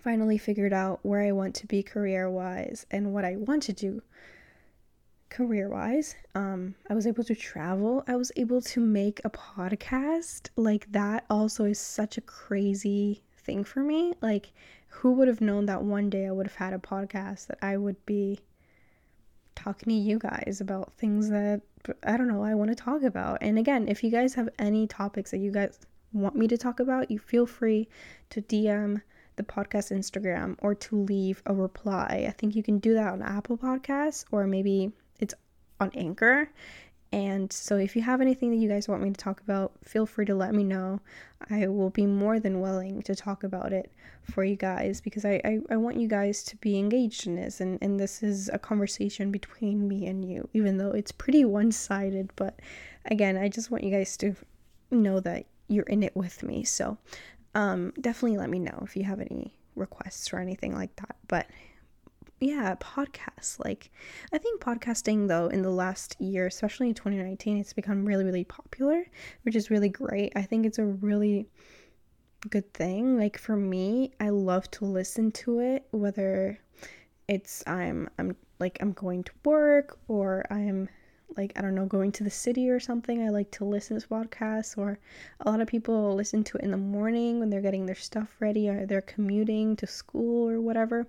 Finally 0.00 0.38
figured 0.38 0.72
out 0.72 1.00
where 1.02 1.20
I 1.20 1.32
want 1.32 1.54
to 1.56 1.66
be 1.66 1.82
career 1.82 2.30
wise 2.30 2.86
and 2.90 3.12
what 3.12 3.24
I 3.24 3.36
want 3.36 3.62
to 3.64 3.72
do 3.72 4.02
career 5.28 5.68
wise. 5.68 6.16
Um, 6.34 6.74
I 6.88 6.94
was 6.94 7.06
able 7.06 7.24
to 7.24 7.34
travel. 7.34 8.02
I 8.08 8.16
was 8.16 8.32
able 8.36 8.60
to 8.62 8.80
make 8.80 9.20
a 9.24 9.30
podcast. 9.30 10.48
Like 10.56 10.90
that 10.92 11.24
also 11.30 11.64
is 11.64 11.78
such 11.78 12.18
a 12.18 12.22
crazy 12.22 13.22
thing 13.36 13.64
for 13.64 13.80
me. 13.80 14.14
Like, 14.20 14.52
who 14.88 15.12
would 15.12 15.28
have 15.28 15.40
known 15.40 15.66
that 15.66 15.82
one 15.82 16.10
day 16.10 16.26
I 16.26 16.32
would 16.32 16.46
have 16.46 16.56
had 16.56 16.72
a 16.72 16.78
podcast 16.78 17.46
that 17.46 17.58
I 17.62 17.76
would 17.76 18.04
be 18.06 18.40
talking 19.54 19.90
to 19.90 19.94
you 19.94 20.18
guys 20.18 20.60
about 20.60 20.92
things 20.94 21.28
that 21.30 21.62
I 22.02 22.16
don't 22.16 22.28
know, 22.28 22.42
I 22.42 22.54
want 22.54 22.70
to 22.70 22.74
talk 22.74 23.02
about. 23.02 23.38
And 23.40 23.58
again, 23.58 23.88
if 23.88 24.04
you 24.04 24.10
guys 24.10 24.34
have 24.34 24.48
any 24.58 24.86
topics 24.86 25.30
that 25.30 25.38
you 25.38 25.50
guys 25.50 25.78
want 26.12 26.36
me 26.36 26.48
to 26.48 26.58
talk 26.58 26.80
about, 26.80 27.10
you 27.10 27.18
feel 27.18 27.46
free 27.46 27.88
to 28.30 28.42
DM 28.42 29.00
the 29.36 29.42
podcast 29.42 29.90
Instagram 29.90 30.56
or 30.60 30.74
to 30.74 30.96
leave 30.96 31.42
a 31.46 31.54
reply. 31.54 32.26
I 32.28 32.32
think 32.32 32.54
you 32.54 32.62
can 32.62 32.78
do 32.78 32.94
that 32.94 33.12
on 33.12 33.22
Apple 33.22 33.56
Podcasts 33.56 34.24
or 34.30 34.46
maybe 34.46 34.92
it's 35.18 35.34
on 35.78 35.90
Anchor. 35.94 36.50
And 37.12 37.52
so, 37.52 37.76
if 37.76 37.96
you 37.96 38.02
have 38.02 38.20
anything 38.20 38.50
that 38.50 38.58
you 38.58 38.68
guys 38.68 38.88
want 38.88 39.02
me 39.02 39.10
to 39.10 39.16
talk 39.16 39.40
about, 39.40 39.72
feel 39.82 40.06
free 40.06 40.24
to 40.26 40.34
let 40.34 40.54
me 40.54 40.62
know. 40.62 41.00
I 41.50 41.66
will 41.66 41.90
be 41.90 42.06
more 42.06 42.38
than 42.38 42.60
willing 42.60 43.02
to 43.02 43.16
talk 43.16 43.42
about 43.42 43.72
it 43.72 43.90
for 44.22 44.44
you 44.44 44.54
guys 44.54 45.00
because 45.00 45.24
I, 45.24 45.40
I, 45.44 45.58
I 45.70 45.76
want 45.76 45.96
you 45.96 46.06
guys 46.06 46.44
to 46.44 46.56
be 46.56 46.78
engaged 46.78 47.26
in 47.26 47.34
this. 47.34 47.60
And, 47.60 47.78
and 47.82 47.98
this 47.98 48.22
is 48.22 48.48
a 48.52 48.58
conversation 48.58 49.32
between 49.32 49.88
me 49.88 50.06
and 50.06 50.24
you, 50.24 50.48
even 50.52 50.78
though 50.78 50.92
it's 50.92 51.10
pretty 51.10 51.44
one 51.44 51.72
sided. 51.72 52.30
But 52.36 52.60
again, 53.06 53.36
I 53.36 53.48
just 53.48 53.72
want 53.72 53.82
you 53.82 53.90
guys 53.90 54.16
to 54.18 54.36
know 54.92 55.18
that 55.18 55.46
you're 55.66 55.84
in 55.86 56.04
it 56.04 56.14
with 56.14 56.44
me. 56.44 56.62
So, 56.62 56.96
um, 57.56 57.92
definitely 58.00 58.38
let 58.38 58.50
me 58.50 58.60
know 58.60 58.78
if 58.82 58.96
you 58.96 59.02
have 59.02 59.20
any 59.20 59.52
requests 59.74 60.32
or 60.32 60.38
anything 60.38 60.76
like 60.76 60.94
that. 60.96 61.16
But 61.26 61.48
yeah, 62.40 62.74
podcasts. 62.76 63.62
Like, 63.62 63.90
I 64.32 64.38
think 64.38 64.62
podcasting, 64.62 65.28
though, 65.28 65.48
in 65.48 65.60
the 65.62 65.70
last 65.70 66.16
year, 66.18 66.46
especially 66.46 66.88
in 66.88 66.94
2019, 66.94 67.58
it's 67.58 67.74
become 67.74 68.04
really, 68.04 68.24
really 68.24 68.44
popular, 68.44 69.04
which 69.42 69.54
is 69.54 69.70
really 69.70 69.90
great. 69.90 70.32
I 70.34 70.42
think 70.42 70.64
it's 70.64 70.78
a 70.78 70.86
really 70.86 71.46
good 72.48 72.72
thing. 72.72 73.18
Like, 73.18 73.36
for 73.36 73.56
me, 73.56 74.12
I 74.20 74.30
love 74.30 74.70
to 74.72 74.86
listen 74.86 75.32
to 75.32 75.60
it, 75.60 75.86
whether 75.90 76.58
it's 77.28 77.62
I'm, 77.66 78.08
I'm 78.18 78.34
like, 78.58 78.78
I'm 78.80 78.92
going 78.92 79.22
to 79.24 79.32
work 79.44 79.98
or 80.08 80.44
I'm 80.50 80.88
like 81.36 81.52
I 81.56 81.62
don't 81.62 81.76
know 81.76 81.86
going 81.86 82.10
to 82.12 82.24
the 82.24 82.30
city 82.30 82.68
or 82.68 82.80
something 82.80 83.22
I 83.22 83.28
like 83.28 83.52
to 83.52 83.64
listen 83.64 84.00
to 84.00 84.08
podcasts 84.08 84.76
or 84.76 84.98
a 85.40 85.48
lot 85.48 85.60
of 85.60 85.68
people 85.68 86.14
listen 86.16 86.42
to 86.42 86.58
it 86.58 86.64
in 86.64 86.72
the 86.72 86.76
morning 86.76 87.38
when 87.38 87.50
they're 87.50 87.60
getting 87.60 87.86
their 87.86 87.94
stuff 87.94 88.34
ready 88.40 88.68
or 88.68 88.84
they're 88.84 89.00
commuting 89.00 89.76
to 89.76 89.86
school 89.86 90.48
or 90.48 90.60
whatever 90.60 91.06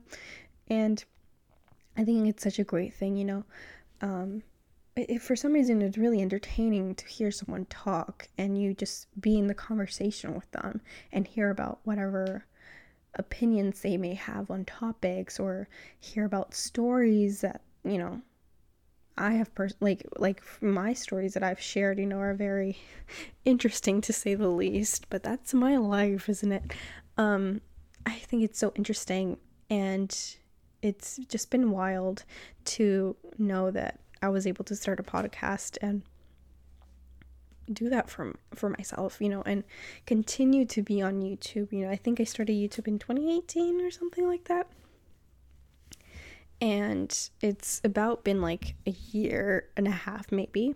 and 0.67 1.03
I 1.97 2.03
think 2.03 2.27
it's 2.27 2.43
such 2.43 2.59
a 2.59 2.63
great 2.63 2.93
thing, 2.93 3.17
you 3.17 3.25
know. 3.25 3.43
Um, 4.01 4.43
if 4.95 5.23
for 5.23 5.35
some 5.35 5.53
reason 5.53 5.81
it's 5.81 5.97
really 5.97 6.21
entertaining 6.21 6.95
to 6.95 7.05
hear 7.05 7.31
someone 7.31 7.65
talk 7.65 8.27
and 8.37 8.61
you 8.61 8.73
just 8.73 9.07
be 9.21 9.37
in 9.37 9.47
the 9.47 9.53
conversation 9.53 10.33
with 10.35 10.49
them 10.51 10.81
and 11.11 11.27
hear 11.27 11.49
about 11.49 11.79
whatever 11.83 12.45
opinions 13.15 13.81
they 13.81 13.97
may 13.97 14.13
have 14.13 14.49
on 14.51 14.65
topics 14.65 15.39
or 15.39 15.67
hear 15.99 16.25
about 16.25 16.53
stories 16.53 17.41
that 17.41 17.61
you 17.83 17.97
know 17.97 18.21
I 19.17 19.33
have 19.33 19.53
pers- 19.53 19.75
like 19.79 20.05
like 20.17 20.41
my 20.61 20.93
stories 20.93 21.33
that 21.33 21.43
I've 21.43 21.59
shared, 21.59 21.99
you 21.99 22.05
know, 22.05 22.17
are 22.19 22.33
very 22.33 22.77
interesting 23.45 24.01
to 24.01 24.13
say 24.13 24.35
the 24.35 24.47
least, 24.47 25.09
but 25.09 25.21
that's 25.21 25.53
my 25.53 25.77
life, 25.77 26.29
isn't 26.29 26.51
it? 26.51 26.73
Um 27.17 27.61
I 28.05 28.15
think 28.15 28.43
it's 28.43 28.59
so 28.59 28.71
interesting 28.75 29.37
and 29.69 30.17
it's 30.81 31.17
just 31.27 31.49
been 31.49 31.71
wild 31.71 32.23
to 32.65 33.15
know 33.37 33.71
that 33.71 33.99
I 34.21 34.29
was 34.29 34.45
able 34.45 34.65
to 34.65 34.75
start 34.75 34.99
a 34.99 35.03
podcast 35.03 35.77
and 35.81 36.03
do 37.71 37.89
that 37.89 38.09
from 38.09 38.35
for 38.53 38.69
myself, 38.69 39.17
you 39.19 39.29
know, 39.29 39.41
and 39.43 39.63
continue 40.05 40.65
to 40.65 40.81
be 40.81 41.01
on 41.01 41.21
YouTube. 41.21 41.71
You 41.71 41.85
know, 41.85 41.91
I 41.91 41.95
think 41.95 42.19
I 42.19 42.23
started 42.23 42.53
YouTube 42.53 42.87
in 42.87 42.99
2018 42.99 43.81
or 43.81 43.91
something 43.91 44.27
like 44.27 44.45
that. 44.45 44.67
And 46.59 47.29
it's 47.41 47.81
about 47.83 48.23
been 48.23 48.41
like 48.41 48.75
a 48.85 48.91
year 48.91 49.69
and 49.75 49.87
a 49.87 49.91
half 49.91 50.31
maybe. 50.31 50.75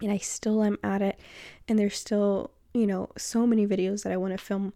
And 0.00 0.10
I 0.10 0.18
still 0.18 0.62
am 0.62 0.78
at 0.82 1.02
it 1.02 1.18
and 1.66 1.78
there's 1.78 1.96
still, 1.96 2.50
you 2.74 2.86
know, 2.86 3.10
so 3.16 3.46
many 3.46 3.66
videos 3.66 4.02
that 4.02 4.12
I 4.12 4.16
want 4.16 4.36
to 4.36 4.44
film 4.44 4.72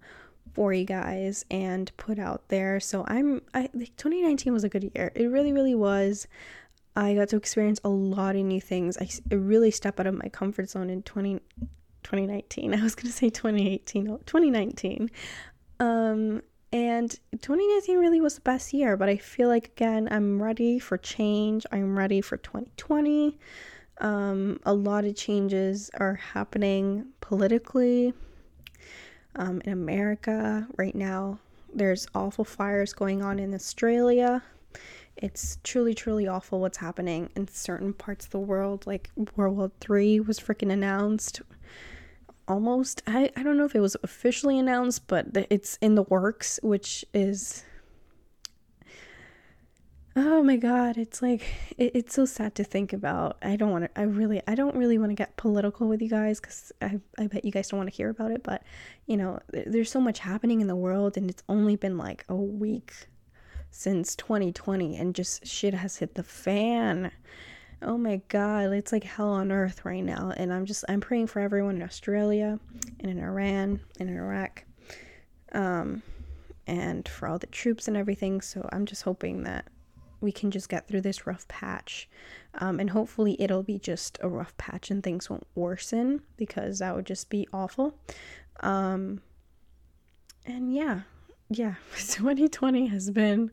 for 0.54 0.72
you 0.72 0.84
guys 0.84 1.44
and 1.50 1.90
put 1.96 2.18
out 2.18 2.48
there. 2.48 2.80
So 2.80 3.04
I'm 3.06 3.42
I 3.54 3.70
like 3.74 3.96
2019 3.96 4.52
was 4.52 4.64
a 4.64 4.68
good 4.68 4.90
year. 4.94 5.12
It 5.14 5.26
really 5.26 5.52
really 5.52 5.74
was. 5.74 6.26
I 6.94 7.14
got 7.14 7.28
to 7.28 7.36
experience 7.36 7.80
a 7.84 7.88
lot 7.88 8.36
of 8.36 8.44
new 8.44 8.60
things. 8.60 8.98
I 8.98 9.08
really 9.34 9.70
stepped 9.70 9.98
out 9.98 10.06
of 10.06 10.14
my 10.14 10.28
comfort 10.28 10.68
zone 10.68 10.90
in 10.90 11.02
20 11.02 11.40
2019. 12.02 12.74
I 12.78 12.82
was 12.82 12.94
going 12.94 13.06
to 13.06 13.12
say 13.12 13.30
2018, 13.30 14.04
no, 14.04 14.16
2019. 14.26 15.10
Um 15.80 16.42
and 16.72 17.10
2019 17.32 17.98
really 17.98 18.22
was 18.22 18.36
the 18.36 18.40
best 18.40 18.72
year, 18.72 18.96
but 18.96 19.10
I 19.10 19.18
feel 19.18 19.48
like 19.48 19.66
again, 19.68 20.08
I'm 20.10 20.42
ready 20.42 20.78
for 20.78 20.96
change. 20.96 21.66
I'm 21.70 21.98
ready 21.98 22.22
for 22.22 22.38
2020. 22.38 23.38
Um, 23.98 24.58
a 24.64 24.72
lot 24.72 25.04
of 25.04 25.14
changes 25.14 25.90
are 26.00 26.14
happening 26.14 27.06
politically, 27.20 28.14
um, 29.36 29.60
in 29.64 29.72
America 29.72 30.66
right 30.76 30.94
now. 30.94 31.38
There's 31.74 32.06
awful 32.14 32.44
fires 32.44 32.92
going 32.92 33.22
on 33.22 33.38
in 33.38 33.54
Australia, 33.54 34.42
It's 35.16 35.58
truly, 35.62 35.94
truly 35.94 36.26
awful 36.26 36.60
what's 36.60 36.78
happening 36.78 37.30
in 37.36 37.48
certain 37.48 37.92
parts 37.92 38.24
of 38.26 38.32
the 38.32 38.38
world. 38.38 38.86
Like 38.86 39.10
World 39.36 39.56
War 39.56 39.70
Three 39.80 40.20
was 40.20 40.40
freaking 40.40 40.72
announced. 40.72 41.42
Almost. 42.48 43.02
I, 43.06 43.30
I 43.36 43.42
don't 43.42 43.56
know 43.56 43.64
if 43.64 43.74
it 43.74 43.80
was 43.80 43.96
officially 44.02 44.58
announced, 44.58 45.06
but 45.06 45.26
it's 45.48 45.78
in 45.80 45.94
the 45.94 46.02
works, 46.02 46.58
which 46.62 47.04
is 47.14 47.64
oh 50.14 50.42
my 50.42 50.56
god 50.56 50.98
it's 50.98 51.22
like 51.22 51.42
it, 51.78 51.92
it's 51.94 52.14
so 52.14 52.24
sad 52.24 52.54
to 52.54 52.64
think 52.64 52.92
about. 52.92 53.38
I 53.42 53.56
don't 53.56 53.70
want 53.70 53.84
to 53.84 54.00
i 54.00 54.02
really 54.02 54.42
i 54.46 54.54
don't 54.54 54.76
really 54.76 54.98
want 54.98 55.10
to 55.10 55.14
get 55.14 55.36
political 55.36 55.88
with 55.88 56.02
you 56.02 56.08
guys 56.08 56.40
because 56.40 56.72
I, 56.82 57.00
I 57.18 57.26
bet 57.28 57.44
you 57.44 57.52
guys 57.52 57.68
don't 57.68 57.78
want 57.78 57.90
to 57.90 57.96
hear 57.96 58.10
about 58.10 58.30
it 58.30 58.42
but 58.42 58.62
you 59.06 59.16
know 59.16 59.40
there's 59.50 59.90
so 59.90 60.00
much 60.00 60.18
happening 60.18 60.60
in 60.60 60.66
the 60.66 60.76
world 60.76 61.16
and 61.16 61.30
it's 61.30 61.42
only 61.48 61.76
been 61.76 61.96
like 61.96 62.24
a 62.28 62.36
week 62.36 62.92
since 63.70 64.14
2020 64.16 64.96
and 64.96 65.14
just 65.14 65.46
shit 65.46 65.72
has 65.72 65.96
hit 65.96 66.14
the 66.14 66.22
fan. 66.22 67.10
Oh 67.80 67.96
my 67.96 68.20
god 68.28 68.72
it's 68.72 68.92
like 68.92 69.04
hell 69.04 69.30
on 69.30 69.50
earth 69.50 69.84
right 69.84 70.04
now 70.04 70.32
and 70.36 70.52
i'm 70.52 70.66
just 70.66 70.84
i'm 70.88 71.00
praying 71.00 71.26
for 71.26 71.40
everyone 71.40 71.76
in 71.76 71.82
australia 71.82 72.60
and 73.00 73.10
in 73.10 73.18
iran 73.18 73.80
and 73.98 74.08
in 74.08 74.16
iraq 74.16 74.64
um 75.52 76.02
and 76.66 77.08
for 77.08 77.26
all 77.26 77.38
the 77.38 77.46
troops 77.48 77.88
and 77.88 77.96
everything. 77.96 78.40
So 78.40 78.68
i'm 78.72 78.86
just 78.86 79.02
hoping 79.02 79.42
that 79.44 79.66
we 80.22 80.32
can 80.32 80.50
just 80.50 80.68
get 80.68 80.86
through 80.86 81.00
this 81.02 81.26
rough 81.26 81.46
patch. 81.48 82.08
Um, 82.54 82.80
and 82.80 82.90
hopefully 82.90 83.36
it'll 83.38 83.62
be 83.62 83.78
just 83.78 84.18
a 84.22 84.28
rough 84.28 84.56
patch 84.56 84.90
and 84.90 85.02
things 85.02 85.28
won't 85.28 85.46
worsen 85.54 86.22
because 86.36 86.78
that 86.78 86.94
would 86.94 87.06
just 87.06 87.28
be 87.28 87.48
awful. 87.52 87.98
Um, 88.60 89.20
and 90.46 90.74
yeah, 90.74 91.00
yeah, 91.50 91.74
2020 91.96 92.86
has 92.86 93.10
been 93.10 93.50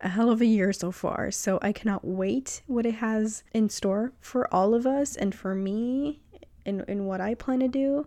a 0.00 0.08
hell 0.08 0.30
of 0.30 0.40
a 0.40 0.46
year 0.46 0.72
so 0.72 0.90
far. 0.90 1.30
So 1.30 1.58
I 1.62 1.72
cannot 1.72 2.04
wait 2.04 2.62
what 2.66 2.86
it 2.86 2.94
has 2.94 3.44
in 3.52 3.68
store 3.68 4.12
for 4.20 4.52
all 4.52 4.74
of 4.74 4.86
us 4.86 5.16
and 5.16 5.34
for 5.34 5.54
me 5.54 6.20
in, 6.64 6.84
in 6.88 7.06
what 7.06 7.20
I 7.20 7.34
plan 7.34 7.60
to 7.60 7.68
do 7.68 8.06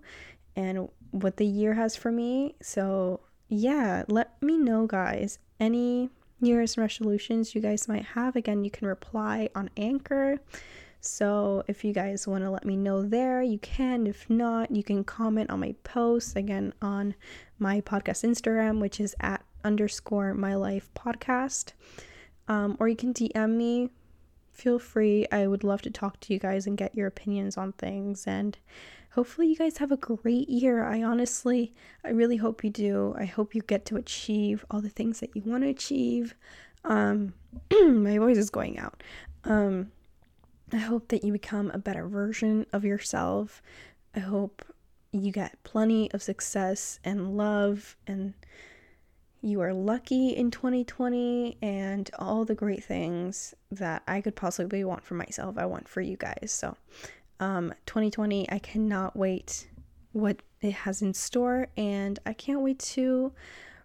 and 0.56 0.90
what 1.12 1.38
the 1.38 1.46
year 1.46 1.74
has 1.74 1.96
for 1.96 2.12
me. 2.12 2.56
So 2.62 3.22
yeah, 3.48 4.04
let 4.08 4.42
me 4.42 4.58
know, 4.58 4.88
guys. 4.88 5.40
Any 5.60 6.10
New 6.42 6.50
Year's 6.50 6.78
resolutions 6.78 7.56
you 7.56 7.62
guys 7.62 7.88
might 7.88 8.06
have. 8.06 8.36
Again, 8.36 8.64
you 8.64 8.72
can 8.72 8.88
reply 8.88 9.50
on 9.56 9.70
Anchor. 9.78 10.40
So 11.02 11.64
if 11.68 11.84
you 11.84 11.94
guys 11.94 12.28
want 12.28 12.44
to 12.44 12.50
let 12.50 12.66
me 12.66 12.76
know 12.76 13.04
there, 13.04 13.42
you 13.42 13.60
can. 13.60 14.08
If 14.08 14.30
not, 14.30 14.72
you 14.72 14.84
can 14.84 15.04
comment 15.04 15.52
on 15.52 15.60
my 15.60 15.76
posts 15.84 16.36
again 16.36 16.74
on 16.82 17.16
my 17.60 17.80
podcast 17.82 18.28
Instagram, 18.28 18.82
which 18.82 19.00
is 19.00 19.16
at 19.20 19.46
underscore 19.64 20.34
my 20.34 20.56
life 20.56 20.90
podcast. 20.96 21.74
Um, 22.48 22.76
or 22.80 22.88
you 22.88 22.96
can 22.96 23.14
DM 23.14 23.52
me. 23.52 23.92
Feel 24.52 24.80
free. 24.80 25.28
I 25.32 25.48
would 25.48 25.64
love 25.64 25.82
to 25.84 25.92
talk 25.92 26.20
to 26.22 26.34
you 26.34 26.40
guys 26.40 26.66
and 26.66 26.78
get 26.78 26.96
your 26.96 27.08
opinions 27.08 27.58
on 27.58 27.74
things. 27.74 28.26
And 28.26 28.58
hopefully 29.16 29.48
you 29.48 29.56
guys 29.56 29.78
have 29.78 29.94
a 29.94 29.98
great 29.98 30.50
year. 30.50 30.84
I 30.84 31.02
honestly, 31.02 31.74
I 32.04 32.10
really 32.10 32.36
hope 32.36 32.66
you 32.66 32.70
do. 32.70 33.16
I 33.18 33.24
hope 33.24 33.56
you 33.56 33.62
get 33.62 33.86
to 33.86 33.96
achieve 33.96 34.66
all 34.70 34.82
the 34.82 34.90
things 34.90 35.22
that 35.22 35.34
you 35.34 35.42
want 35.46 35.64
to 35.64 35.70
achieve. 35.70 36.36
Um, 36.84 37.34
my 37.72 38.18
voice 38.18 38.38
is 38.38 38.50
going 38.50 38.78
out. 38.78 39.02
Um, 39.46 39.92
I 40.74 40.78
hope 40.78 41.08
that 41.08 41.24
you 41.24 41.32
become 41.32 41.72
a 41.72 41.78
better 41.78 42.08
version 42.10 42.66
of 42.74 42.84
yourself. 42.84 43.62
I 44.14 44.20
hope 44.20 44.66
you 45.14 45.32
get 45.32 45.64
plenty 45.64 46.12
of 46.12 46.22
success 46.22 47.00
and 47.06 47.38
love 47.38 47.96
and 48.06 48.34
you 49.42 49.62
are 49.62 49.74
lucky 49.74 50.30
in 50.30 50.52
2020 50.52 51.58
and 51.62 52.10
all 52.20 52.44
the 52.44 52.56
great 52.56 52.84
things 52.84 53.54
that 53.72 54.04
I 54.08 54.20
could 54.20 54.36
possibly 54.36 54.84
want 54.84 55.04
for 55.04 55.14
myself, 55.14 55.58
I 55.58 55.68
want 55.68 55.88
for 55.88 56.02
you 56.02 56.18
guys. 56.18 56.52
So, 56.52 56.76
um, 57.40 57.74
2020, 57.86 58.50
I 58.50 58.60
cannot 58.60 59.16
wait 59.16 59.68
what 60.12 60.42
it 60.62 60.72
has 60.74 61.02
in 61.02 61.14
store, 61.14 61.68
and 61.76 62.20
I 62.26 62.34
can't 62.34 62.62
wait 62.62 62.80
to 62.80 63.34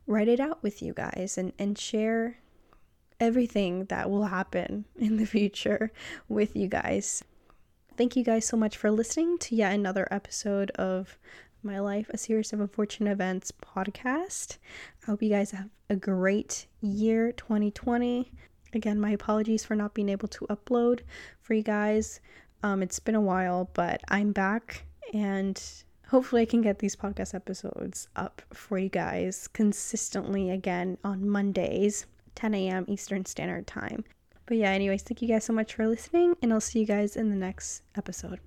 write 0.07 0.29
it 0.29 0.41
out 0.41 0.63
with 0.63 0.83
you 0.83 0.93
guys 0.93 1.37
and, 1.37 1.53
and 1.59 1.79
share 1.79 2.39
everything 3.19 3.85
that 3.87 4.11
will 4.11 4.25
happen 4.25 4.85
in 4.99 5.17
the 5.17 5.27
future 5.27 5.93
with 6.29 6.57
you 6.57 6.69
guys. 6.69 7.23
Thank 7.97 8.17
you 8.17 8.25
guys 8.25 8.47
so 8.47 8.57
much 8.57 8.77
for 8.77 8.91
listening 8.91 9.39
to 9.39 9.55
yet 9.55 9.75
another 9.75 10.09
episode 10.11 10.71
of 10.73 11.19
My 11.63 11.81
Life, 11.81 12.09
a 12.11 12.19
series 12.19 12.53
of 12.53 12.61
unfortunate 12.61 13.11
events 13.11 13.53
podcast. 13.53 14.57
I 15.03 15.07
hope 15.07 15.23
you 15.23 15.29
guys 15.29 15.51
have 15.51 15.69
a 15.91 15.97
great 15.97 16.67
year 16.81 17.33
2020. 17.33 18.33
Again, 18.73 19.01
my 19.01 19.11
apologies 19.11 19.65
for 19.65 19.75
not 19.75 19.93
being 19.93 20.09
able 20.09 20.29
to 20.29 20.47
upload 20.47 21.01
for 21.43 21.55
you 21.55 21.63
guys. 21.63 22.21
Um, 22.63 22.83
it's 22.83 22.99
been 22.99 23.15
a 23.15 23.21
while, 23.21 23.71
but 23.75 24.03
I'm 24.09 24.33
back 24.33 24.85
and 25.13 25.61
hopefully 26.09 26.43
I 26.43 26.47
can 26.47 26.61
get 26.61 26.79
these 26.79 26.97
podcast 26.97 27.35
episodes 27.35 28.09
up 28.17 28.43
for 28.53 28.79
you 28.79 28.89
guys 28.89 29.49
consistently 29.49 30.51
again 30.51 30.99
on 31.05 31.29
Mondays, 31.29 32.07
10 32.35 32.55
a.m. 32.55 32.85
Eastern 32.89 33.25
Standard 33.25 33.67
Time. 33.67 34.05
But 34.47 34.57
yeah, 34.57 34.71
anyways, 34.71 35.03
thank 35.03 35.23
you 35.23 35.29
guys 35.29 35.45
so 35.45 35.53
much 35.53 35.75
for 35.75 35.87
listening, 35.87 36.35
and 36.43 36.53
I'll 36.53 36.61
see 36.61 36.81
you 36.81 36.87
guys 36.87 37.17
in 37.17 37.31
the 37.31 37.37
next 37.37 37.83
episode. 37.97 38.41